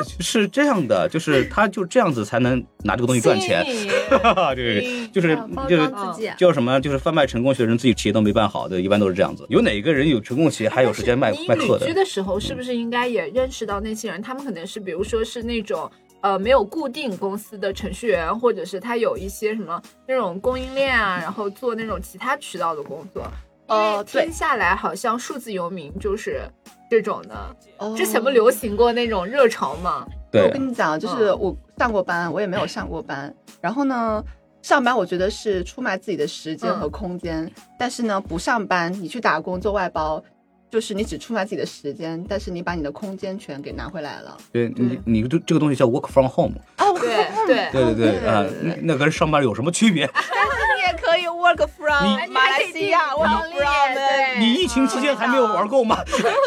[0.03, 0.19] 谢。
[0.19, 3.63] 是这样的，就是他就这样子才能拿这个东西赚钱。
[4.55, 5.35] 对对对，就是
[5.69, 6.31] 就是自己。
[6.37, 6.79] 叫什么？
[6.81, 9.45] 就是贩卖成功学的人自己企业都没办好，对，一般都是这样子。
[9.49, 11.93] 有哪个人有成功企业还有时间卖卖课的旅居？
[11.93, 14.21] 的时候，是不是应该也认识到那些人？
[14.21, 15.89] 他们可能是，比如说是那种
[16.21, 23.23] 呃没有固定公司的程序员，或者是他有一些什么那种供应链啊，然后做那种其他渠道的工作。
[23.67, 26.41] 哦听下来好像数字游民就是
[26.89, 27.55] 这种的。
[27.77, 30.05] 哦之前不流行过那种热潮吗？
[30.33, 33.33] 我，跟你讲，就是嗯我上过班，我也没有上过班。
[33.59, 34.23] 然后呢，
[34.61, 40.23] 上班我觉得是出卖自己的时间和空间，但是呢，不上班，你去打工做外包。
[40.71, 44.37] 就是你只出卖自己的时间，但是你把你的空间全给拿回来了。
[44.53, 46.55] 对你你这这个东西叫 work from home。
[46.77, 50.07] 哦， 对对对对对对啊，那那跟上班有什么区别？
[50.15, 50.29] 但是
[50.77, 55.97] 你也可以 work from 你马来西亚，work from 你疫情期间还没有玩够吗？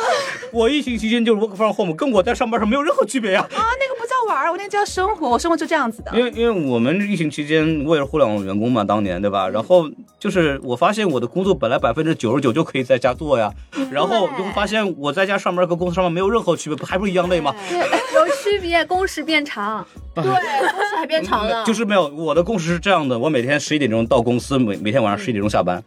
[0.53, 3.41] 我疫情期间就是 work from home，跟我在上班上没有任何区别呀。
[3.55, 3.94] 啊，那个
[4.27, 6.11] 玩儿，我那叫生活，我生活就这样子的。
[6.17, 9.49] 因为因为我们疫情期间，我也是互联网员工嘛，当年对吧？
[9.49, 13.53] 然后就是我发现我的工作本来百分之九十九就可以在家做呀，
[13.91, 17.55] 然后就会发现我在家上班跟公司上班没有任何区别，不还不是一样累吗？
[17.71, 19.87] 有区别，工时变长。
[20.15, 25.83] 对，工时还变长了，就是没有，我的工时是这样的，我每天十一点钟到公司，每每天晚上十一点钟下班，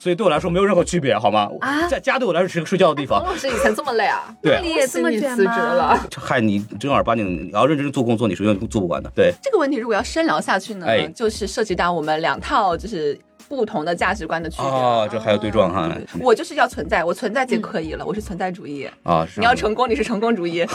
[0.00, 1.50] 所以对我来说没有任何区别，好吗？
[1.60, 3.22] 啊在家对我来说是个睡觉的地方。
[3.22, 4.34] 王老师以前这么累啊？
[4.42, 5.74] 对你也这么卷吗？
[5.74, 6.08] 了。
[6.16, 9.12] 害你正儿八经，你要认真做工作，你是永远做不完的。
[9.14, 14.74] 对，这个问题如果要深聊下去呢，哎就是涉及到我们两套就是不同的价值观的区别了。
[14.74, 15.94] 啊，这还有对撞哈。
[16.20, 18.88] 我就是要存在，我存在就可以了，我是存在主义。
[19.02, 20.66] 啊，是你要成功，你是成功主义。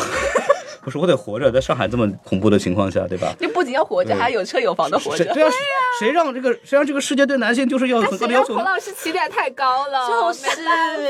[0.86, 3.34] 不是我得活着，在上海这么恐怖的情况下，对吧？
[3.40, 5.24] 你不仅要活着，还要有车有房的活着。
[5.24, 5.50] 谁对啊？
[6.00, 8.58] 谁让这个谁让这个世界对男性就是要有很高的要求呢？
[8.58, 10.08] 让孔老师起点太高了？
[10.08, 10.46] 就是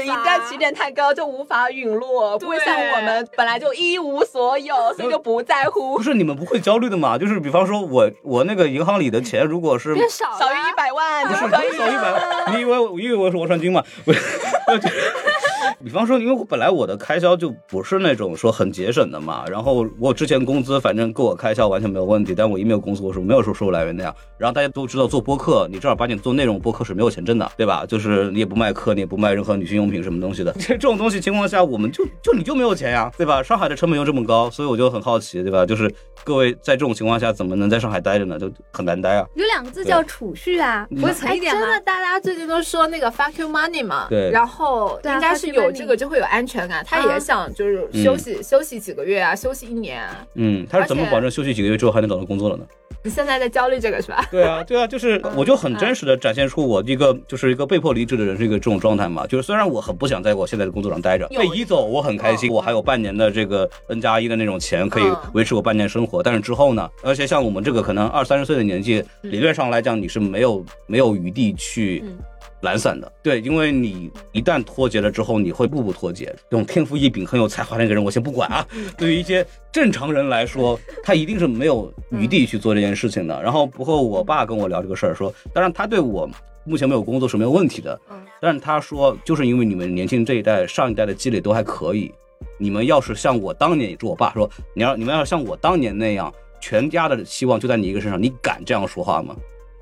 [0.05, 6.01] 一旦起点太高，就无法陨落，不会像我们本来就一无所有，所以就不在乎不。
[6.01, 7.17] 是你们不会焦虑的嘛？
[7.17, 13.83] 就是比方说我我那个银行里的钱，如果是变少少于一百万不就是可以少一百万，你以为我以为我是王传君吗？
[14.05, 14.19] 不是，
[15.83, 24.13] 比方说，因为我本来我的开销就不是那种说很节省的嘛，然后我之前工资反正够我开销完全没有问题，但我一没有工资，我是没有说收入来源的呀。
[24.38, 27.86] 然后大家都知道做播客，你正儿八经做内容播客是没有钱挣的，对吧？
[27.88, 33.41] 就是你也不卖课，你也不卖任何女性用品什么东西的，这 这种东西情况下，我们就就你就没有钱呀，对吧？
[33.41, 35.65] 上海的成本又这么高，所以我就很好奇，对吧？
[35.65, 35.91] 就是
[36.23, 38.38] 各位在这种情况下怎么能在上海待着呢？
[38.38, 39.25] 就很难待啊。
[39.36, 41.62] 有两个字叫储蓄啊，不会存哎，一点吗？
[41.62, 50.28] 真的，大家最近都说那个 fuck you money 嘛，对然后应该是有这个就会有安全感，他也想就是休息休息几个月啊，休息一年啊。
[50.36, 52.65] 嗯，他是怎么保证休息几个月之后还能找到工作的呢？
[53.04, 54.28] 你现在在焦虑这个是吧？
[54.32, 59.26] 对啊，对啊，就是 我就很真实的展现出我一个就是一个被迫离职的人是一个这种状态嘛。
[59.28, 66.22] 就是虽然我很不想在我现在的工作上待着，有被移走我很开心，嗯我还有半年的这个 N 加一的那种钱可以嗯维持我半年生活。
[66.22, 72.18] 但是之后呢，而且像我们这个可能二三十岁的年纪，理论上来讲你是没有没有余地去嗯
[72.65, 73.10] 懒散的。
[73.23, 76.25] 对，因为你一旦脱节了之后，你会步步脱节。
[76.49, 78.67] 这种天赋异禀、很有才华的一个人，我先不管啊。
[78.97, 83.41] 对于一些正常人来说，他一定是没有余地去做这件事情的。
[83.41, 86.30] 然后不过我爸跟我聊这个事儿，说，当然他对我
[86.65, 92.12] 目前没有工作是没有问题的，嗯但是他说，就是因为你们年轻这一代、上一代的积累都还可以，
[92.58, 99.36] 你们要是像我当年，也是我爸说，你要你们要像我当年那样，全家的希望就在你一个身上，你敢这样说话吗？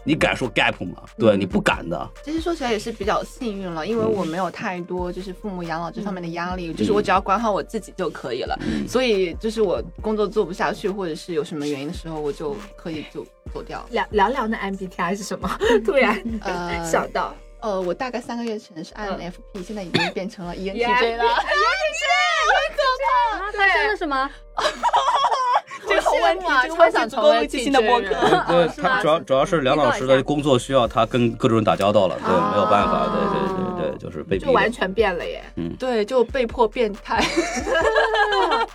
[0.04, 1.04] 你敢说 gap 吗？
[1.18, 2.10] 对，嗯你不敢的。
[2.24, 8.58] 其实说起来也是比较幸运了，因为我没有太多就是父母养老这方面的压嗯力，就是我只要管好我自己就可以了。
[8.88, 13.86] 所以就是我工作做不下去，或者是有什么原因的时候，我就可以就走掉。
[13.92, 15.50] 聊聊聊那 MBTI 是什么？
[15.86, 21.24] 突然呃想到，呃，我大概三个月前是 INFP，、现在已经变成了 ENTJ 了。
[21.24, 22.04] ENTJ
[22.52, 24.30] 很可怕，发生了什么？
[25.88, 28.08] 这个好问题，这个问题足够录期新的播客。
[28.52, 32.52] 对他主要主要是梁老师的工作需要，他跟各种人打交道了，对，哦。
[32.54, 34.38] 没有办法，对对对对，就是被。
[34.38, 35.42] 就完全变了耶。
[35.56, 37.24] 嗯对，就被迫变态。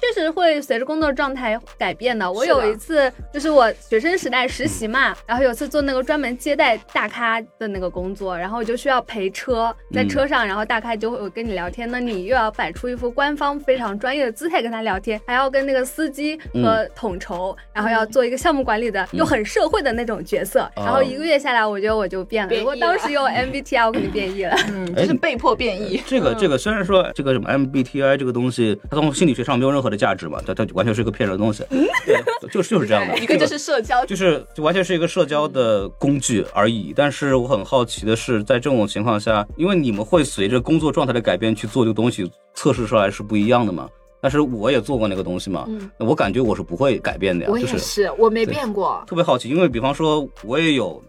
[0.01, 2.31] 确实会随着工作状态改变的。
[2.31, 20.71] 我有一次就是我学生时代实习嘛，然后有次做那个专门接待大咖的那个工作，然后我就需要陪车，在车上，然后大咖就会跟你聊天，那你又要摆出一副官方非常专业的姿态跟他聊天，还要跟那个司机和统筹，然后要做一个项目管理的又很社会的那种角色。
[20.77, 22.49] 然后一个月下来，我觉得我就变了。
[22.49, 24.57] 变异如果当时有 MBTI，我肯定变异了。
[24.69, 26.01] 嗯，就是被迫变异。
[26.07, 31.65] 这个这个虽然说这个什么 MBTI 这个东西，它从心理学上没有任何的价值嘛，它它完全是一个骗人的东西，
[32.07, 32.21] 对，
[32.53, 33.17] 就是就是这样的。
[33.19, 36.93] 一个就是社交，就是就完全是一个社交的工具而已。
[36.95, 43.89] 但是我很好奇的是，在这种情况下，因为你们会随着工作状态的改变去做这个东西，测试出来是不一样的嘛。
[44.21, 49.01] 但是我也做过那个东西嘛，嗯我感觉我是不会改变的呀，我就是，我没变过。
[49.07, 51.01] 特别好奇，因为比方说我也有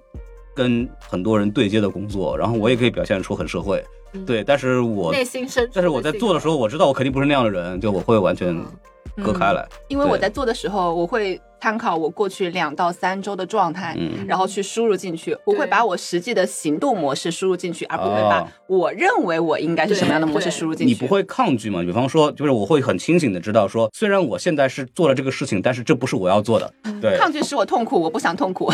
[0.59, 4.25] 跟很多人对接的工作，然后我也可以表现出很社会，嗯。
[4.25, 8.53] 对，但是我内心深处，但是我在做的时候，我知道我肯定不是那样的人，就我会完全
[9.23, 9.65] 割开来。
[9.87, 15.37] 因为我在做的时候，我会参考我过去两到三周的状态，嗯然后去输入进去。
[15.45, 20.93] 我会把我实际的行动模式输入进去，而不会把哦我认为我应该是什么样的模式输入进去。
[20.93, 21.81] 你不会抗拒吗？
[21.81, 26.73] 比方说，就是我会很清醒的知道说，虽然我现在是做了这个事情，但是这不是我要做的。
[27.01, 28.71] 对，抗拒使我痛苦，我不想痛苦。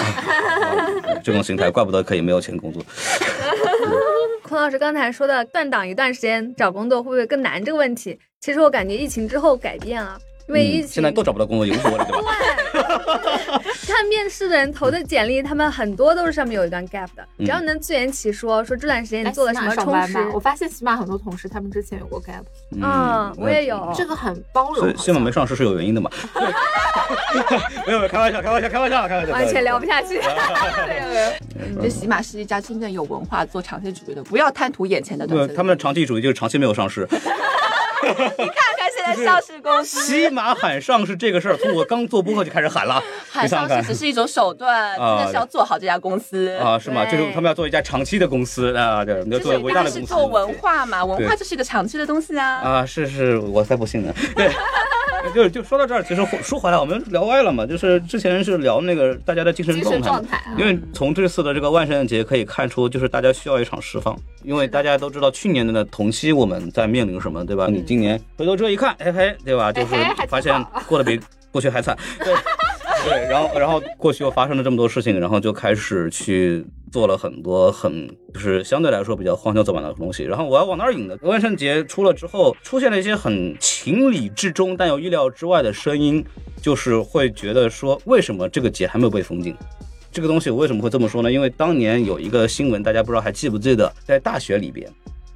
[1.24, 2.84] 这种心态，怪不得可以没有钱工作。
[4.44, 12.32] 孔老师刚才说的断档一段时间找工作会不会更难这个问题，其实我感觉疫情之后改变了，因为疫嗯，现在都找不到工作，也无所谓了，对吧？
[13.88, 20.32] 看面试的人投的简历，他们很多都是上面有一段 gap 的，嗯只要能自圆其说，说这段时间你哎做了什么上充实班吧。
[20.34, 23.92] 我发现起码很多同事他们之前有过 gap，嗯，我也有。
[23.96, 24.76] 这个很包容。
[24.76, 26.10] 所以西马没上市是有原因的嘛？
[27.88, 30.20] 没有没有，开玩笑，开玩笑，开玩笑，开玩笑，完全聊不下去。
[31.82, 35.54] 这起码是一家真正有文化、做长期主义的，不要贪图眼前的东对，西。
[35.56, 37.08] 他们的长期主义就是长期没有上市。
[38.02, 43.02] 看看现在上市公司，起码喊上市这个事儿，从我刚做播客就开始喊了。
[43.32, 46.50] 喊上市只是一种手段，啊真的是要做好这家公司。
[46.58, 47.06] 啊，是吗？
[47.06, 52.62] 就是他们要做一家长期的公司啊，对，要做就是伟大的公司是做文化嘛，文化就是一个长期的东西啊。
[52.62, 54.14] 啊，是是，我才不信呢。
[54.36, 54.48] 对，
[55.34, 60.18] 就就说到这儿，其实说回来，我们聊歪了嘛，就是之前是聊那个大家的精神状态嘛。
[60.18, 64.16] 神状态啊，因为从这次的这个万圣节可以看出，就是大家需要一场释放。
[64.44, 67.68] 因为大家都知道去年的同期我们在面临什么，对吧？
[67.68, 69.72] 你今年回头之后一看，嘿嘿，对吧？
[69.72, 69.96] 就是
[70.28, 71.20] 发现过得比
[71.52, 71.98] 过去还惨。
[72.24, 72.34] 对
[73.06, 80.24] 对，然后然后过去又发生了这么多事情，然后就开始去做了很多很就是相对来说比较荒郊走板的东西。
[80.24, 81.16] 然后我要往哪儿引呢？
[81.22, 86.26] 万圣节出了之后，出现了一些很情理之中但又意料之外的声音，
[86.60, 89.56] 就是会觉得说，为什么这个节还没有被封禁？
[90.12, 91.32] 这个东西我为什么会这么说呢？
[91.32, 94.90] 因为当年有一个新闻，大家不知道还记不记得，在大学里边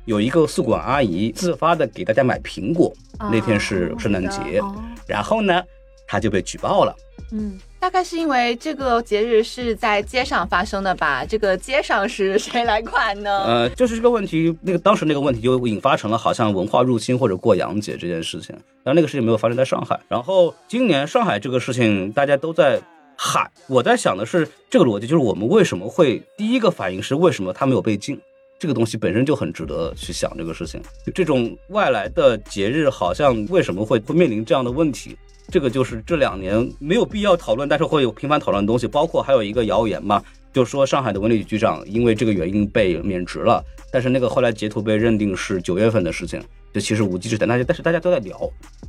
[0.05, 2.91] 有一个宿管阿姨自发的给大家买苹果，
[3.31, 5.61] 那天是圣诞节，哦然后呢，
[6.07, 6.95] 她就被举报了。
[7.31, 11.23] 嗯，大概是因为这个节日是在街上发生的吧？
[11.23, 13.43] 这个街上是谁来管呢？
[13.45, 19.99] 呃，就是这个问题，那个当时那个问题就引发成了好像文化入侵或者过洋节这件事情，但那个事情没有发生在上海。
[20.07, 22.81] 然后今年上海这个事情，大家都在
[23.15, 28.19] 喊，我在想的是这个逻辑，就是我们为什么会第一个反应是为什么他没有被禁？
[28.59, 30.81] 这个东西本身就很值得去想这个事情。
[31.05, 35.17] 就这种外来的节日，好像为什么会会面临这样的问题？
[35.49, 40.21] 这个就是这两年没有必要讨论，但是会有频繁讨论的东西，包括还有一个谣言嘛，
[40.53, 46.39] 就说上海的文旅局局长因为这个原因被免职了，但是那个后来截图被认定是九月份的事情，
[46.71, 48.37] 就其实无稽之谈，大家但是大家都在聊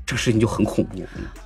[0.04, 0.98] 这个事情就很恐怖。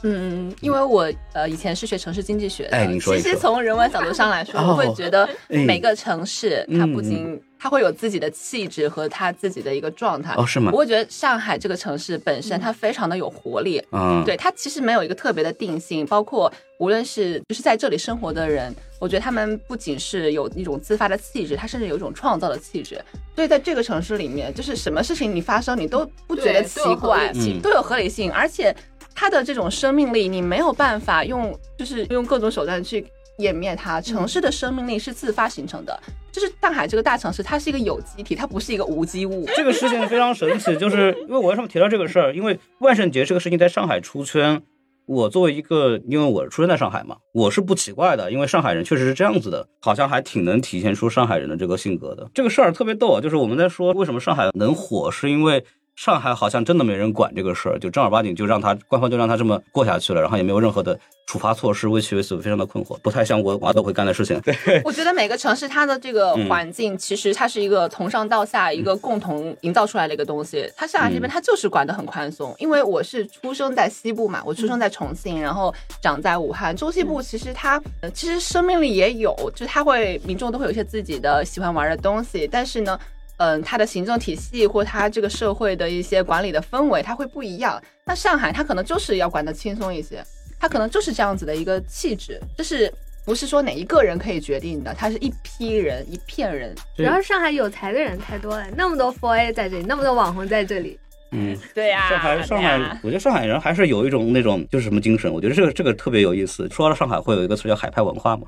[0.03, 10.35] 嗯嗯，因为我呃以前是学城市经济学的，其实从人文角度上来说，会觉得哎每个城市它不嗯仅它会有自己的气质和他自己的一个状态。
[10.37, 10.81] 哦，是吗我？
[10.81, 23.03] 会觉得上海这个城市本身它非常的有活力，嗯，对它其实没有一个特别的定性，包括无论是就是在这里生活的人，我觉得他们不仅是有一种自发的气质，他甚至有一种创造的气质。
[23.35, 28.77] 所以在这个城市里面，就是什么事情你发生，你都不觉得奇怪，都有合理性，而且
[29.15, 33.07] 它的这种生命力，你没有办法用就是用各种手段去
[33.39, 34.03] 湮灭它。
[34.03, 35.99] 城市的生命力是自发形成的，
[36.35, 39.47] 就是上海这个大城市，它是一个有机体，它不是一个无机物。
[39.55, 42.35] 这个事情非常神奇， 就是因为我为什么提到这个事儿？
[42.35, 44.61] 因为万圣节这个事情在上海出圈，
[45.07, 52.29] 我作为一个，因为我出生在上海嘛，我是不奇怪的，因为上海人确实是这样子的，好像还挺能体现出上海人的这个性格的。
[52.35, 55.65] 这个事儿特别逗啊，就是我们在说为什么上海能火，是因为。
[55.97, 64.41] 上海好像真的没人管这个事儿，就正儿八经就让他官方就让他这么过下去了，然后也没有任何的处罚措施，为其为此非常的困惑，不太像我娃都会干的事情。
[64.43, 70.71] 对，我觉得每个城市它的这个嗯环境，其实它是一个从上到下一个共同营造出来的一个东西。
[70.77, 76.77] 它上海这边它就是管得很宽松，因为我是出生在西部嘛，我出生在重庆，然后长在武汉。
[76.77, 82.99] 中西部其实它呃其实生命力也有，就是它会民众都会有一些自己的喜欢玩的东西，但是呢。
[83.39, 87.83] 嗯，它的行政体系或它这个社会的一些管理的氛围，它会不一样。
[88.05, 90.25] 那上海它可能就是要管得轻松一些，
[90.59, 92.93] 它可能就是这样子的一个气质，就是
[93.25, 96.75] 不是说哪一个人可以决定的，他是一批人、一片人。
[96.97, 100.99] 主要是上海有才的人太多了，那么多 Four A 在这里，那么多网红在这里，
[101.37, 106.69] 嗯，对呀上海，上海，我觉得上海人还是有一种那种就是什么精神，我觉得这个这个特别有意思。
[106.71, 108.47] 说了上海，会有一个词叫海派文化嘛，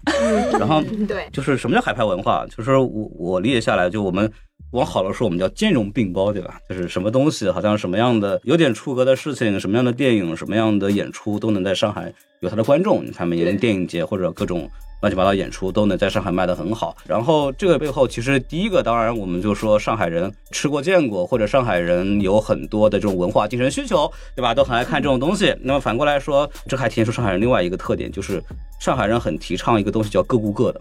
[0.59, 2.47] 然后 对，就是什么叫海派文化？
[2.57, 4.31] 就是我我理解下来，就我们
[4.71, 6.61] 往好了说，我们叫兼容并包，对吧？
[6.69, 13.05] 就是什么东西，好像什么样的有点出格的事情，什么样的电影，什么样的演出，都能在上海有它的观众。
[13.05, 14.71] 你看每年电影节或者各种
[15.01, 16.97] 乱七八糟演出都能在上海卖得很好。
[17.07, 24.55] 然后这个背后，其实第一个当然我们就说上海人吃过见过，或者上海人有很多的这种文化精神需求，对吧？
[24.55, 25.55] 都很爱看这种东西。
[25.61, 28.43] 那么反过来说，这还体现出上海人另外一个特点，就是
[28.81, 30.81] 上海人很提倡一个东西叫各顾各的。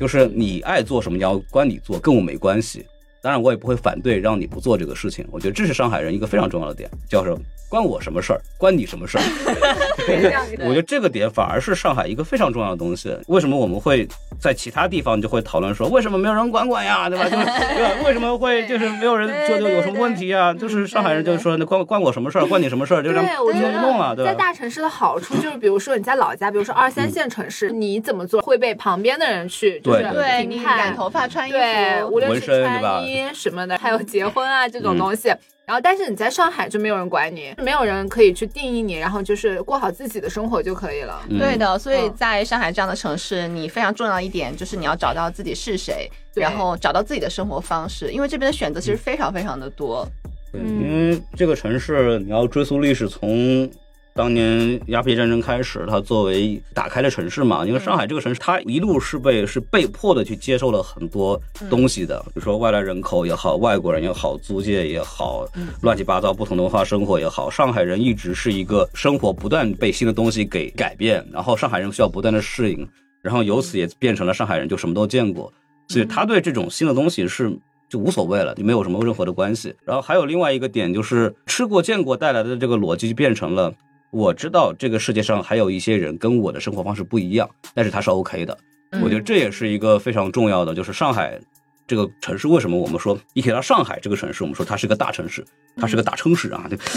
[0.00, 2.84] 就是你爱做什么，你要关你做，跟我没关系。
[3.22, 5.26] 当然，我也不会反对让你不做这个事情。
[5.30, 7.38] 我觉得这是上海人一个非常重要的点，叫什么？
[7.68, 8.40] 关我什么事儿？
[8.56, 9.22] 关你什么事儿？
[10.64, 13.14] 我觉得这个点反而是上海一个非常重要的东西。
[13.26, 14.08] 为什么我们会
[14.40, 17.10] 在其他地方就会讨论说，为什么没有人管管呀？
[17.10, 17.24] 对吧？
[17.24, 17.44] 就是
[17.76, 18.06] 对吧？
[18.06, 20.54] 为什么会就是没有人就就有什么问题啊？
[20.54, 22.46] 就是上海人就是说，那关关我什么事儿？
[22.46, 23.02] 关你什么事儿？
[23.02, 24.32] 就这样对，我觉弄就弄了，得在对吧？
[24.32, 33.02] 在大城市的好处就是，比如说你在老家，比如说二三线城市，你怎么做会被旁边的人去就是对对你染头发、穿衣服，无论纹是身对吧
[33.34, 34.98] 什么的，还有结婚啊这种嗯。
[34.98, 35.28] 东西。
[35.66, 41.22] 然后，但是你在上海就没有人管你，没有人可以去定义你，然后就是过好自己的生活就可以了。
[41.28, 41.38] 嗯。
[41.38, 42.14] 对的，所以嗯。
[42.16, 50.08] 在上海这样的城市，你非常重要一点就是你要找到自己是谁，然后找到自己的生活方式，因为这边的选择其实非常非常的多。
[50.50, 50.80] 对，嗯。
[50.80, 53.70] 因为这个城市你要追溯历史，从
[54.18, 57.64] 当年鸦片战争开始，它作为打开了城市嘛。
[57.64, 65.46] 因为上海这个城市，它一路是被是被迫的去接受了很多东西的，比如说外来人口也好，外国人也好，租界也好，
[65.82, 72.84] 乱七八糟不同的文化生活也好，上海人一直是一个生活不断被新的东西给改变，然后上海人需要不断的适应，
[73.22, 75.52] 然后由此也变成了上海人就什么都见过，
[75.90, 77.56] 所以他对这种新的东西是
[77.88, 79.72] 就无所谓了，就没有什么任何的关系。
[79.84, 83.72] 然后还有另外一个点就是吃过见过带来的这个逻辑就变成了，
[84.10, 88.56] 我知道这个世界上还有一些人跟我的生活方式不一样，但是他是 OK 的。
[88.90, 91.38] 嗯我觉得这也是一个非常重要的，就是上海
[91.86, 95.44] 这个城市为什么我们说一提到上海这个城市，我们说它是个大城市，
[95.76, 96.78] 它是个大城市啊，对。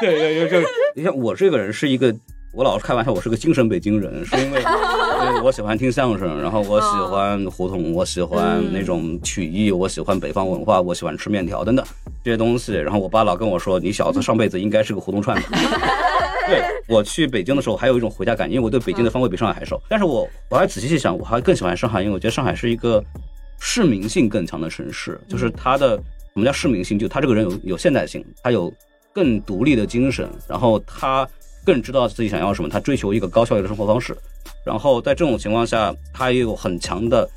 [0.00, 0.66] 对对对，就是
[0.96, 2.14] 你像我这个人是一个
[2.52, 11.84] 我老是开玩笑，我是个精神北京人，是因为 对我喜欢听相声，然后我喜欢胡同，我喜欢那种曲艺，我喜欢北方文化，我喜欢吃面条等等
[12.24, 12.72] 这些东西。
[12.74, 15.48] 然后我爸老跟我说，你小子上辈子应该是个胡同串子。
[16.48, 19.78] 对我去北京的时候，还有一种回家感，因为我对北京的方位比上海还熟。
[19.86, 23.04] 但是我我还仔细细想，我还更喜欢上海，因为我觉得上海是一个
[23.60, 26.98] 市民性更强的城市，就是它的什么叫市民性？
[26.98, 28.72] 就他这个人有有现代性，他有
[29.12, 31.28] 更独立的精神，然后他
[31.68, 34.16] 更知道自己想要什么，他追求一个高效率的生活方式。
[34.64, 37.28] 然后在这种情况下，他也有很强的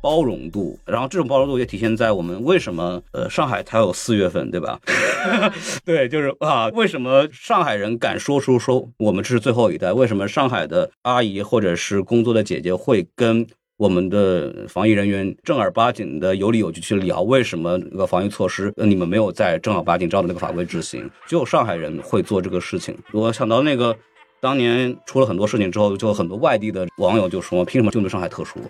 [0.00, 4.80] 包容度，然后这种包容度也体现在我们为什么呃上海才有四月份，对吧？
[5.84, 9.92] 对，就是啊，为什么上海人敢说出说我们这是最后一代？
[9.92, 13.46] 为什么上海的阿姨或者是工作的姐姐会跟
[13.76, 17.22] 我们的防疫人员正儿八经的有理有据去聊？
[17.22, 21.10] 为什么那个防疫措施呃你们没有在正儿八经照着那个法规执行？
[21.26, 22.96] 只有上海人会做这个事情。
[23.12, 23.96] 我想到那个
[24.40, 28.60] 当年出了很多事情之后，就很多外地的网友就说，凭什么就对上海特殊？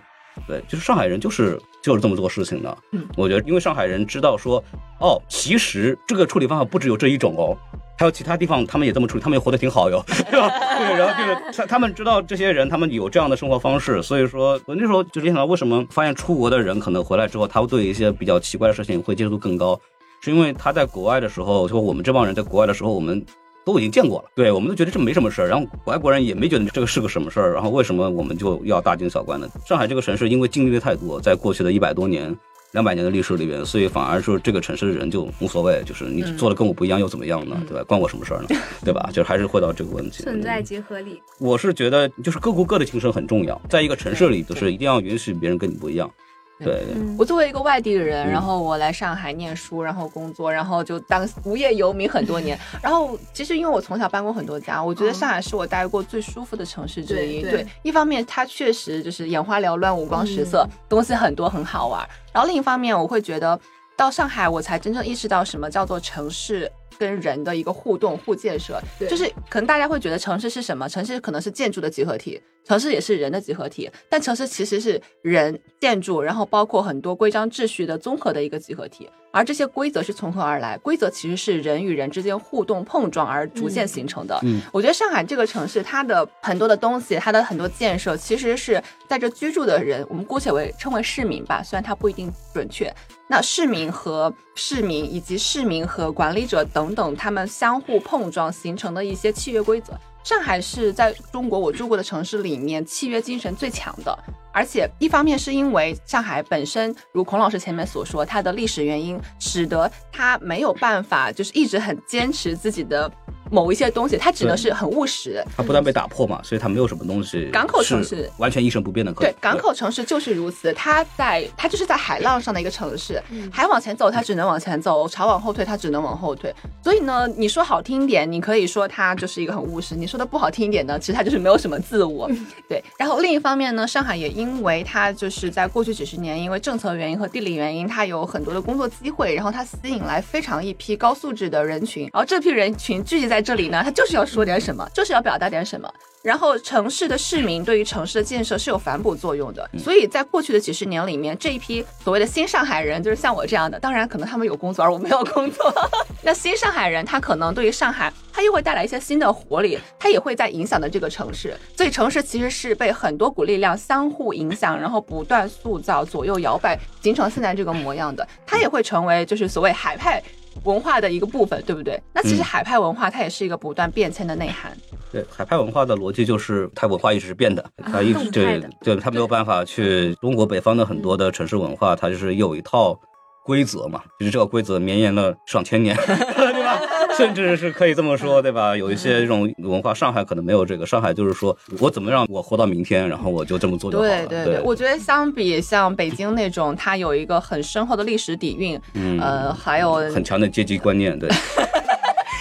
[0.48, 2.78] 对，就是上海人就是就是这么做事情的。
[2.92, 4.64] 嗯，我觉得因为上海人知道说，
[5.00, 7.54] 哦，其实这个处理方法不只有这一种哦，
[7.96, 10.50] 还有其他地方他们也这么处理，他们也活得挺好哟， 对吧？
[10.78, 19.78] 对，然后就是他他们知道这些人他们有这样的生活方式，所以说我那时候就联想到为什么发现出国的人可能回来之后，他会对一些比较奇怪的事情会接受度更高，
[20.20, 23.24] 是因为他在国外的时候，就我们这帮人在国外的时候，我们。
[23.66, 29.48] 都已经见过了，对，我们都觉得这没什么事儿，然后外国人也没觉得这个是个什么事儿，然后为什么我们就要大惊小怪呢？
[29.64, 32.36] 上海这个城市因为经历的太多，在过去的一百多年、
[32.74, 37.56] 两百年的历史里边，所以反而说这个城市的人就无所谓，就是你做的跟我不一样又怎么样呢？
[37.68, 37.84] 对吧？
[37.84, 38.48] 关我什么事儿呢？
[38.84, 39.08] 对吧？
[39.12, 40.24] 就还是回到这个问题。
[40.24, 41.22] 存在即合理。
[41.38, 46.10] 我是觉得就是各过各的精神很重要，在一个城市里，就是一定要允许别人跟你不一样。
[46.58, 46.84] 对，
[47.18, 52.58] 我作为一个外地人，嗯然后我来上海念书，然后工作，然后就当无业游民很多年。
[52.82, 57.42] 然后其实因为我从小搬过很多家，我觉得上海是我待过最舒服的城市之一。
[57.42, 62.08] 对对一方面它确实就是眼花缭乱、五光十色，东西很多，很好玩。
[62.32, 63.58] 然后另一方面，我会觉得
[63.96, 66.70] 到上海，我才真正意识到什么叫做城市。
[66.96, 70.88] 跟人的一个互动互建设，对就是可能大家会觉得城市是什么？
[70.88, 79.08] 城市可能是建筑的集合体，城市也是人的集合体，但城市其实是人、建筑，然后包括很多规章秩序的综合的一个集合体。
[79.30, 80.78] 而这些规则是从何而来？
[80.78, 84.38] 规则其实是人与人之间互动碰撞而逐渐形成的。
[84.44, 92.94] 嗯我觉得上海这个城市，它的很多的东西，它的很多建设，其实是在这居住的人，我们姑且为称为市民吧，虽然它不一定准确。
[93.28, 99.98] 那市民和市民以及市民和管理者等等，他们相互碰撞形成的一些契约规则。
[100.24, 104.18] 上海是在中国我住过的城市里面契约精神最强的，
[104.54, 113.10] 而且一方面是因为上海本身，如孔老师前面所说，它的历史原因使得它没有办法就是一直很坚持自己的
[113.50, 115.44] 某一些东西，它只能是很务实。
[115.56, 119.12] 它不断被打破嘛，所以它没有什么东西港口城市完全一成不变的。
[119.12, 126.52] 可对，港口城市就是如此，它在它就是在海浪上的一个城市，海往前走它只能往前走，潮往后退它只能往后退。
[126.82, 132.28] 所以呢，你说好听一点，你可以说它就是一个很务实；你说的不好听一点呢，其实它就是没有什么自我。
[132.68, 145.90] 对，然后另一方面呢，上海也因因为它就是在过去几十年，因为政策原因和地理原因，它有很多的工作机会，然后它吸引来非常一批高素质的人群，然后这批人群聚集在这里呢，他就是要说点什么，就是要表达点什么。
[146.24, 155.70] 然后城市的市民对于城市的建设是有反哺作用的，所以在过去的几十年里面，这一批所谓的新上海人，就是像我这样的，当然可能他们有工作，而我没有工作。
[156.24, 161.54] 那新上海人他可能对于上海，他又会带来一些新的活力，他也会在影响的这个城市。
[161.76, 168.26] 所以城市其实是被很多股力量相互影响，然后不断塑造、左右摇摆，形成现在这个模样的。
[168.46, 170.22] 他也会成为就是所谓海派。
[170.62, 172.00] 文化的一个部分，对不对？
[172.12, 174.72] 那其实嗯海派文化它也是一个不断变迁的内涵。
[175.12, 182.98] 对海派文化的逻辑就是，它文化一直是变的，它一直对对，它没有办法去中国北方的很多的城市文化，它就是有一套
[183.44, 185.96] 规则嘛，就是这个规则绵延了上千年？
[187.16, 188.76] 甚至是可以这么说，对吧？
[188.76, 194.26] 有一些这种文化，上海可能没有这个，上海就是说我怎么让我活到明天，然后我就这么做就好了。
[194.26, 201.30] 对对对，我觉得相比像北京那种，它有一个很深厚的历史底蕴，嗯呃，还有很强的阶级观念，对。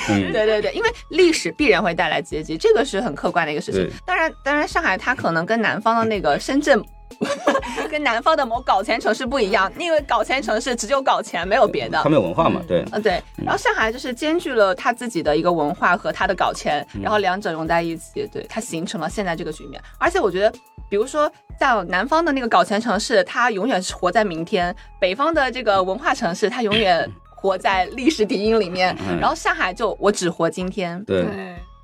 [0.09, 3.89] 嗯，对对对，因为历史必然会带来阶级，这个是很客观的一个事情。
[4.05, 6.83] 当然，当然，上海它可能跟南方的那个深圳。
[7.89, 12.09] 跟南方的某搞钱城市不一样，因为搞钱城市只有搞钱，没有别的他。
[12.09, 12.83] 们有文化嘛，对。
[12.91, 13.21] 嗯，对。
[13.37, 19.81] 然后上海就是兼具了他自己的一个文化和他的搞钱，然后两者融在一起，对，它形成了现在这个局面。
[19.97, 20.51] 而且我觉得，
[20.89, 28.95] 比如说像南方的那个搞钱城市，它永远是活在明天；北方的这个文化城市，它永远活在历史底蕴里面。
[29.07, 31.01] 嗯然后上海就我只活今天。
[31.05, 31.25] 对，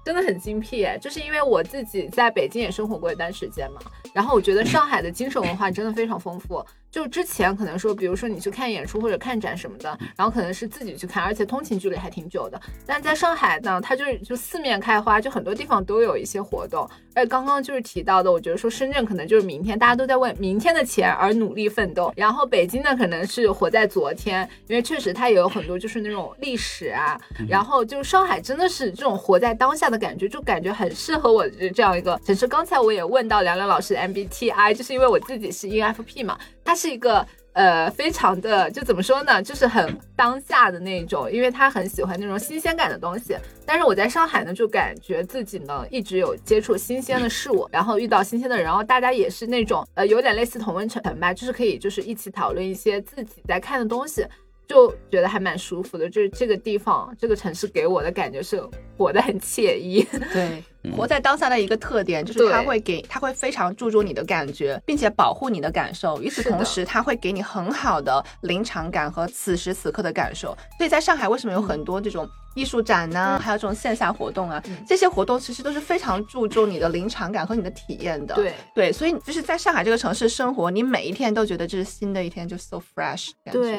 [0.04, 3.80] 真的很精辟，就是因为我自己在北京也生活过一段时间嘛，
[4.14, 6.66] 然后我觉得上海的精神文化真的非常丰富。
[6.92, 12.60] 就之前可能说，比如说你去看演出或者看展什么的，然后可能是自己去看，而且通勤距离还挺久的。
[12.86, 16.90] 但在上海呢，它就是就四面开花，就很多地方都有一些活动。
[17.16, 22.12] 而且刚刚就是提到的，我觉得说深圳可能就是明天，大家都在为明天的钱而努力奋斗。
[22.16, 27.20] 然后北京呢，可能是活在昨天，因为确实它也有很多就是那种历史啊。
[27.48, 32.48] 然后就上海真的是这种活在当下的感觉，就感觉很适合我这样一个城市。
[32.48, 36.40] 刚才我也问到梁梁老师 MBTI，就是因为我自己是 ENFP 嘛。
[36.70, 43.36] 它是一个呃，非常的就怎么说呢，就是很当下的那种，因为他很喜欢那种新鲜感的东西。
[43.66, 54.24] 但是我在上海呢，就感觉自己呢一直有接触新鲜的事物，然后遇到新鲜的人，然后大家也是那种呃，有点类似同温层吧，就是可以就是一起讨论一些自己在看的东西。
[54.68, 58.62] 就觉得还蛮舒服的，就是这个地方，这个城市给我的感觉是
[58.96, 60.08] 活得很惬意。
[60.32, 60.64] 对，
[60.96, 66.22] 活在当下的一个特点就是它会给，它会非常注重你的感觉，并且保护你的感受。
[66.22, 70.58] 与此同时，它会给你很好的临场感和此时此刻的感受。
[70.78, 72.28] 所以在上海，为什么有很多这种？
[72.60, 78.36] 艺术展呢，还有这种线下活动啊，这些活动其实都是非常注重你的临场感和你的体验的。
[78.36, 83.30] 对对，所以就是在上海这个城市生活，你每一天都觉得这是新的一天，就 so fresh。
[83.52, 83.78] 对，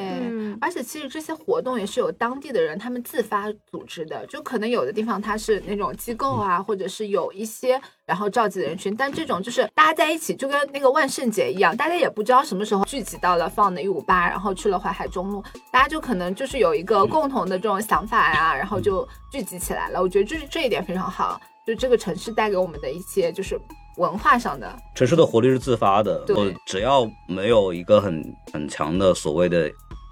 [0.60, 7.80] 而且其实这些活动也是有当地的人他们自发组织的，就可能有的地方它是那种机构啊，或者是有一些。
[8.10, 15.40] 然后召集的人群，但这种就是大家在一起，就跟那个万圣节一样，大家也不知道什么时候聚集到了放的一五八，然后去了淮海中路，
[15.70, 20.02] 大家就可能就是有一个共同的这种想法呀，然后就聚集起来了。
[20.02, 23.56] 我觉得就是这一点非常好，就这个城市带给我们的一些就是
[23.96, 28.20] 文化上的城市的活力是自发的，对，只要没有一个很
[28.52, 29.70] 很强的所谓的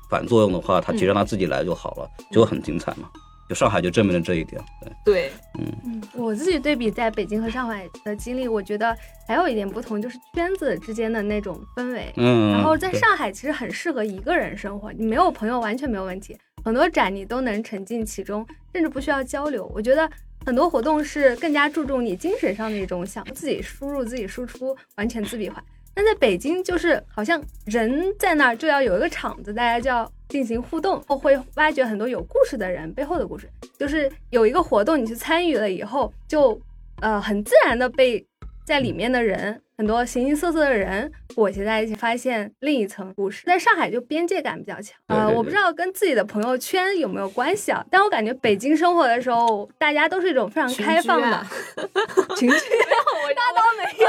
[0.08, 3.10] 反作用的话，它其实让它自己来就好了，就很精彩嘛。
[3.48, 8.94] 就上海就证明了这一点，对对，嗯嗯，我自己对比在北京和上海的经历，我觉得
[9.26, 12.12] 还有一点不同，就是圈子之间的那种氛围。
[12.16, 19.70] 嗯，然后在上海其实很适合一个人生活，你没有朋友完全没有问题，很多展你都能沉浸其中，甚至不需要交流。
[19.74, 20.06] 我觉得
[20.44, 25.64] 很多活动是更加注重你精神上的一种想自己输入、自己输出，完全自闭环。
[25.94, 33.48] 但在北京，就是好像人在那儿就要有一个场子，大家就要进行互动，会挖掘很多有故事的人背后的故事。
[33.78, 36.60] 就是有一个活动，你去参与了以后，就
[37.00, 38.24] 呃很自然的被
[38.68, 39.62] 在里面的人。
[39.78, 43.44] 很多形形色色的人裹挟在一起，发现另一层故事。
[43.46, 47.80] 在上海就边界感比较强，呃，我不知道跟自己的朋友圈有没有关系啊。
[47.88, 51.46] 但我感觉北京生活的时候，大家都是一种非常开放的
[52.36, 54.08] 群居，我 大倒没有，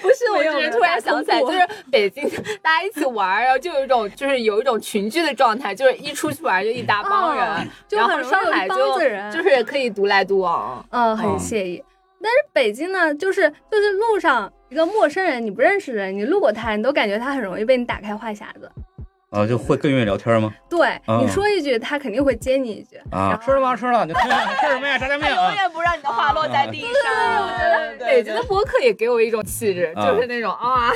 [0.00, 2.28] 不是，我只是突然想起来，就是北京
[2.60, 8.98] 大家一起玩，然后就有一种就是有一种群居的状态，就是一出去玩就一大帮人，然后上海就
[9.30, 11.80] 就是可以独来独往，嗯，很惬意。
[12.22, 14.52] 但是北京呢，就是就是路上。
[14.70, 18.70] 一个陌生人，你不认识的人，你路过他，你都感觉他很容易被你打开话匣子，
[19.30, 20.48] 啊，就会更愿意聊天吗？
[20.68, 22.96] 对，你说一句，他肯定会接你一句。
[23.10, 23.74] 啊，吃了吗？
[23.74, 24.06] 吃了。
[24.06, 24.96] 你吃什么呀？
[24.96, 25.34] 炸酱面。
[25.34, 27.42] 永远不让你的话落在地上。
[27.42, 30.92] 我觉得北京的播客也给我一种气质，就是那种啊，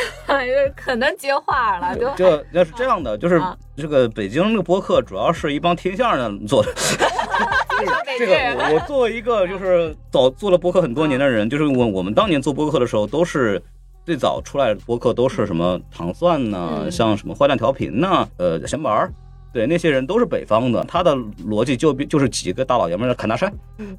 [0.77, 1.97] 可能接话了。
[2.15, 3.43] 就那是这样的，就是
[3.77, 6.73] 这个北京那个播客，主要是一帮听相声的做的。
[8.19, 13.61] 这个我我作为一个就是早做了播客很多年的人，就是我我们当年做播客的时候，都是
[14.05, 19.13] 最早出来的播客都是什么糖蒜呢，像什么坏蛋调频呢，呃闲玩儿，
[19.53, 21.17] 对那些人都是北方的，他的
[21.47, 23.53] 逻辑就就是几个大老爷们儿侃大山，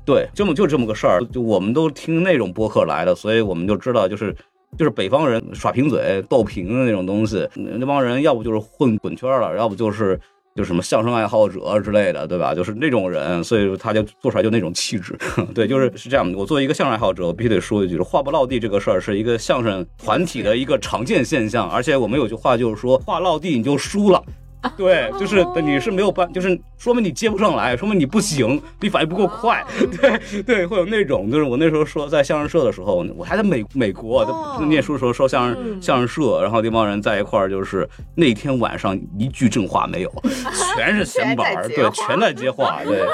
[0.05, 4.35] 对，这么就这么个事儿，就我们都听那种播客来的，所以我们就知道就是
[4.77, 10.19] 就是北方人耍贫嘴斗贫的那种东西，那帮人要不就是混滚圈了，要不就是。
[10.55, 12.55] 就什么相声爱好者之类的，对吧？
[12.55, 15.13] 就是那种人，所以说他就做出来就那种气质。
[15.53, 16.37] 对，就是是这样的。
[16.37, 21.69] 我作为一个相声爱好者，我必须得说一句：话不落地这个事儿是一个相声团体的一个常见现象。
[21.69, 24.23] 而且我们有句话就是说，话落地你就输了。
[24.77, 29.63] 对，就是你是没有办，就是说明你接不上来，说明你不行，你反应不够快。
[30.01, 34.25] 对对，会有那种，就是我那时候说在相声社的时候，我还在美美国
[34.67, 40.11] 念书的时候说相声相声社，然后那帮人在一块儿，就是那天晚上一句正话没有，
[40.75, 43.05] 全是闲板儿，对，全在接话，对。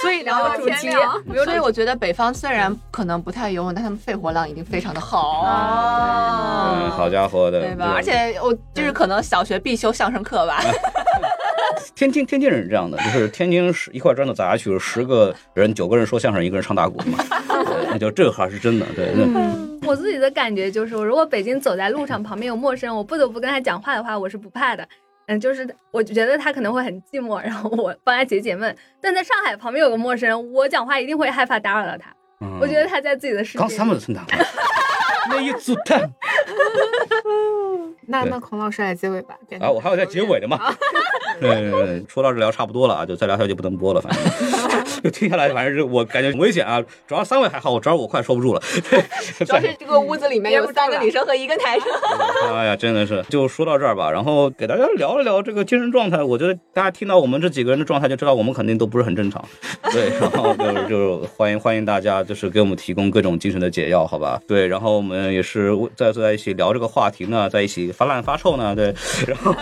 [0.00, 0.90] 所以聊主题，
[1.44, 5.42] 所以我觉得北方虽然可能不太游泳，但他们肺活量一定非常的好。
[5.44, 7.94] 嗯，好家伙的，对吧？
[7.96, 10.62] 而且我就是可能小学必修相声课吧。
[11.94, 17.18] 天津天津人是这样的，就是天津是一块砖头砸下去，十个人九个人说相声，一个人唱大鼓嘛。
[17.90, 19.12] 那就这话是真的，对。
[19.86, 24.86] 我自己的感觉就是，如果北京走在路上，旁边有陌生人，我不得不跟他讲话的话，我是不怕的。
[25.26, 28.74] 嗯，就是我觉得他可能会很寂寞，然后我帮他解解闷。
[29.00, 32.10] 但在上海旁边有个陌生人，我讲话一定会害怕打扰到他。
[32.40, 33.68] 嗯我觉得他在自己的世界里。
[33.68, 34.24] 刚三们的村长，
[35.28, 36.06] 那一组蛋对
[38.08, 39.36] 那那孔老师来结尾吧。
[39.60, 40.58] 啊，我还有在结尾的嘛。
[41.40, 46.82] 对对对，说到这聊差不多了啊，就再聊下去就不能播了，反正就 听下来，反正是我感觉很危险啊。
[47.06, 48.62] 主要三位还好，我主要我快受不住了。
[48.90, 49.00] 对，
[49.46, 51.88] 主要是这个屋子里面有三个女生和一个男生。
[52.56, 56.20] 哎呀，真的是，就说到这儿吧，然后给大家聊一聊这个精神状态。
[56.20, 59.44] 我觉得大家听到我们这几个人的状态，就知道我们肯定都不是很正常。
[59.92, 64.40] 对，然后就是就是欢迎欢迎大家，就是给我们提供各种精神的解药，好吧？
[64.48, 68.94] 对，然后我们也是在坐在一起聊这个话题呢，在一起发烂发臭呢，对，
[69.26, 69.52] 然后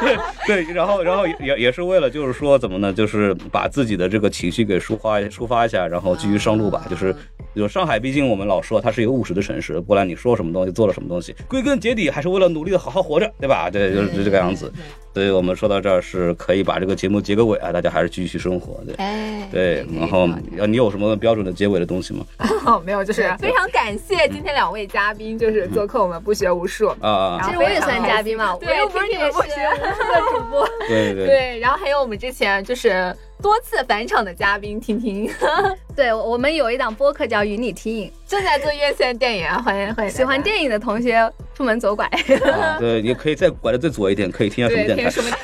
[0.00, 0.18] 对
[0.62, 7.16] 对，然后然后也也是为了就是说怎么呢，就是把自己的这个情绪给抒发抒发一下，然后继续上路吧，就是。
[7.54, 13.70] 就上海，毕竟我们老说它是一个务实的城市，不然你说什么东西，做了什么东西，归根结底还是为了努力的好好活着，对吧？
[13.70, 14.72] 对，就是这个样子。
[15.14, 18.96] 所以我们说到这儿是可以把这个节目结个尾啊，大家还是继续生活，对。
[18.96, 22.26] 哎，对，然后要你有什么标准的结尾的东西吗？
[22.66, 26.88] 哦， 没有，就是非常感谢今天两位嘉宾，就是做客我们不学无术。
[27.00, 30.68] 啊啊，啊然后其实我也算嘉宾嘛，我对又不是你们不学无术的 主播。
[30.86, 35.30] 对对对，对，然后还有我们之前就是多次返场的嘉宾婷婷，
[35.96, 42.04] 对，我们有一档播客叫《与你听影正在做院线电影，欢迎欢迎》，喜欢电影的同学出门左拐。
[42.06, 45.10] 啊对，你可以再拐的再左一点，可以听一下什么对，电台。
[45.10, 45.36] 听什么？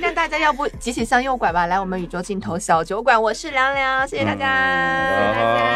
[0.00, 4.46] 那大家要不集体向右拐吧，来我们宇宙尽头小酒馆，我是凉凉，谢谢大家。
[5.34, 5.67] 嗯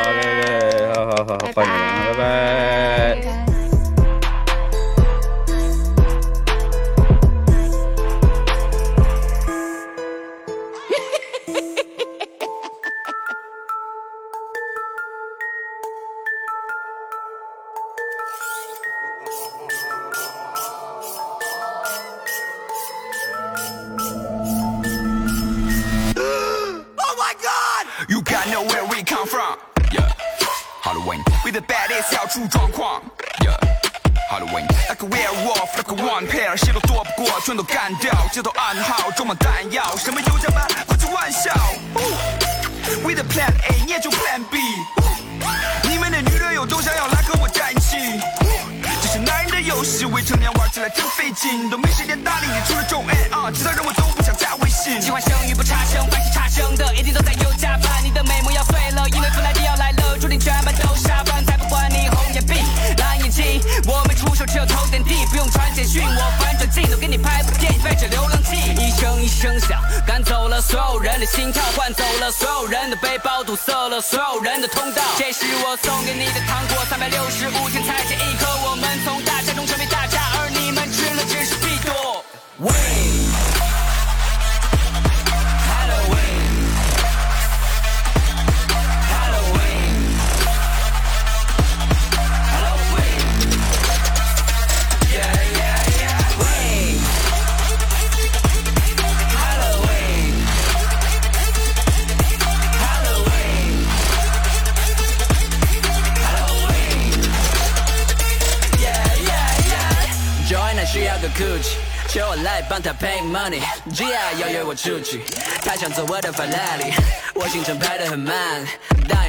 [113.25, 115.23] money，Gia 要约我出去，
[115.65, 116.93] 他想做我的法拉利，
[117.35, 118.67] 我行程排得很满，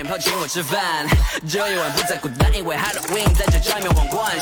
[0.04, 1.08] 眼泡请我吃饭，
[1.50, 4.36] 这一晚不再孤单，因为 Halloween 在这场面皇冠。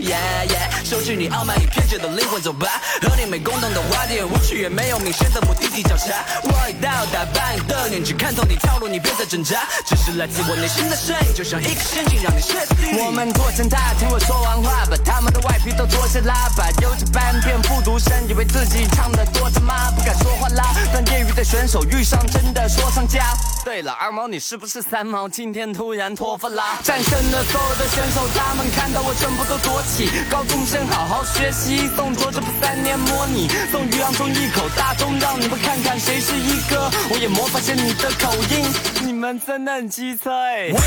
[0.00, 6.24] Yeah yeah，收起你傲慢与偏执的灵魂，走吧，和你没共同的话题，无趣也没有明显的目的地交叉。
[6.44, 12.74] 我已到达扮演的年纪，看透你套路，你别再挣扎，只是来自我内心的声音，就像一个陷阱，让你睡死。
[13.04, 20.74] 我们坐成他，听我说完话，把他们的外皮都脱下喇叭，有着半片复读生，以为自己唱的多他妈，不敢说话啦。
[20.90, 23.36] 当业余的选手遇上真的说唱家。
[23.62, 25.28] 对了，二毛你是不是三毛？
[25.28, 26.78] 今天突然脱发啦？
[26.82, 30.10] 战胜了所有的选手，他们看到我全部都躲起。
[30.30, 36.90] 高中生好好学习，送卓这不三年模拟，送于洋中一口大钟，让你们看看谁是一哥。
[37.10, 38.66] 我也模仿下你的口音，
[39.06, 40.30] 你们真的很鸡脆。
[40.72, 40.80] 当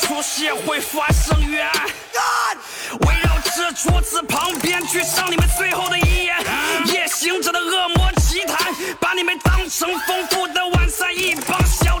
[0.00, 2.56] 出现会发生冤案，
[3.06, 6.36] 围绕这桌子旁边去上你们最后的遗言。
[6.86, 11.98] 夜行者的恶魔奇谈，把你们当成丰富的晚餐，一帮小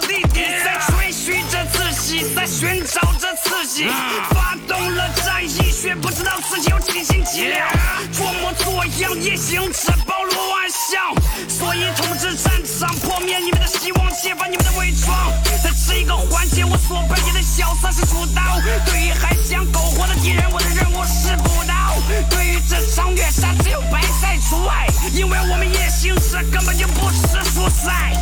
[4.30, 7.68] 发动了战役，却不知道自己有几斤几两，
[8.14, 11.14] 装模作样夜行，者暴露万象。
[11.46, 15.30] 所以统治战场，破灭你们的希望，揭发你们的伪装。
[15.62, 18.40] 在这一个环节，我所扮演的角色是主刀。
[18.86, 21.94] 对于还想苟活的敌人，我的任务是补刀。
[22.30, 28.14] 对于这场虐杀，只有白菜除外，因为我们夜行者根本就不吃蔬菜。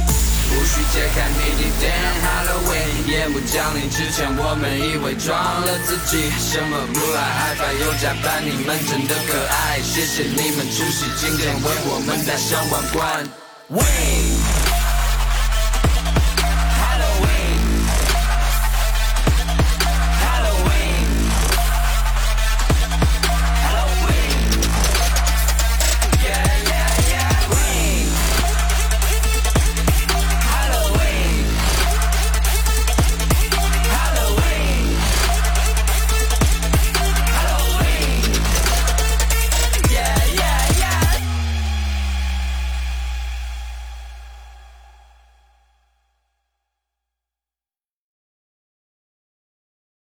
[0.53, 13.28] 无需揭开谜底，Damn Halloween，夜幕降临之前，我们已伪装了自己，什么不爱害怕有加班，你们真的可爱，谢谢你们出席今天为我们戴上王冠。
[13.68, 14.76] 喂。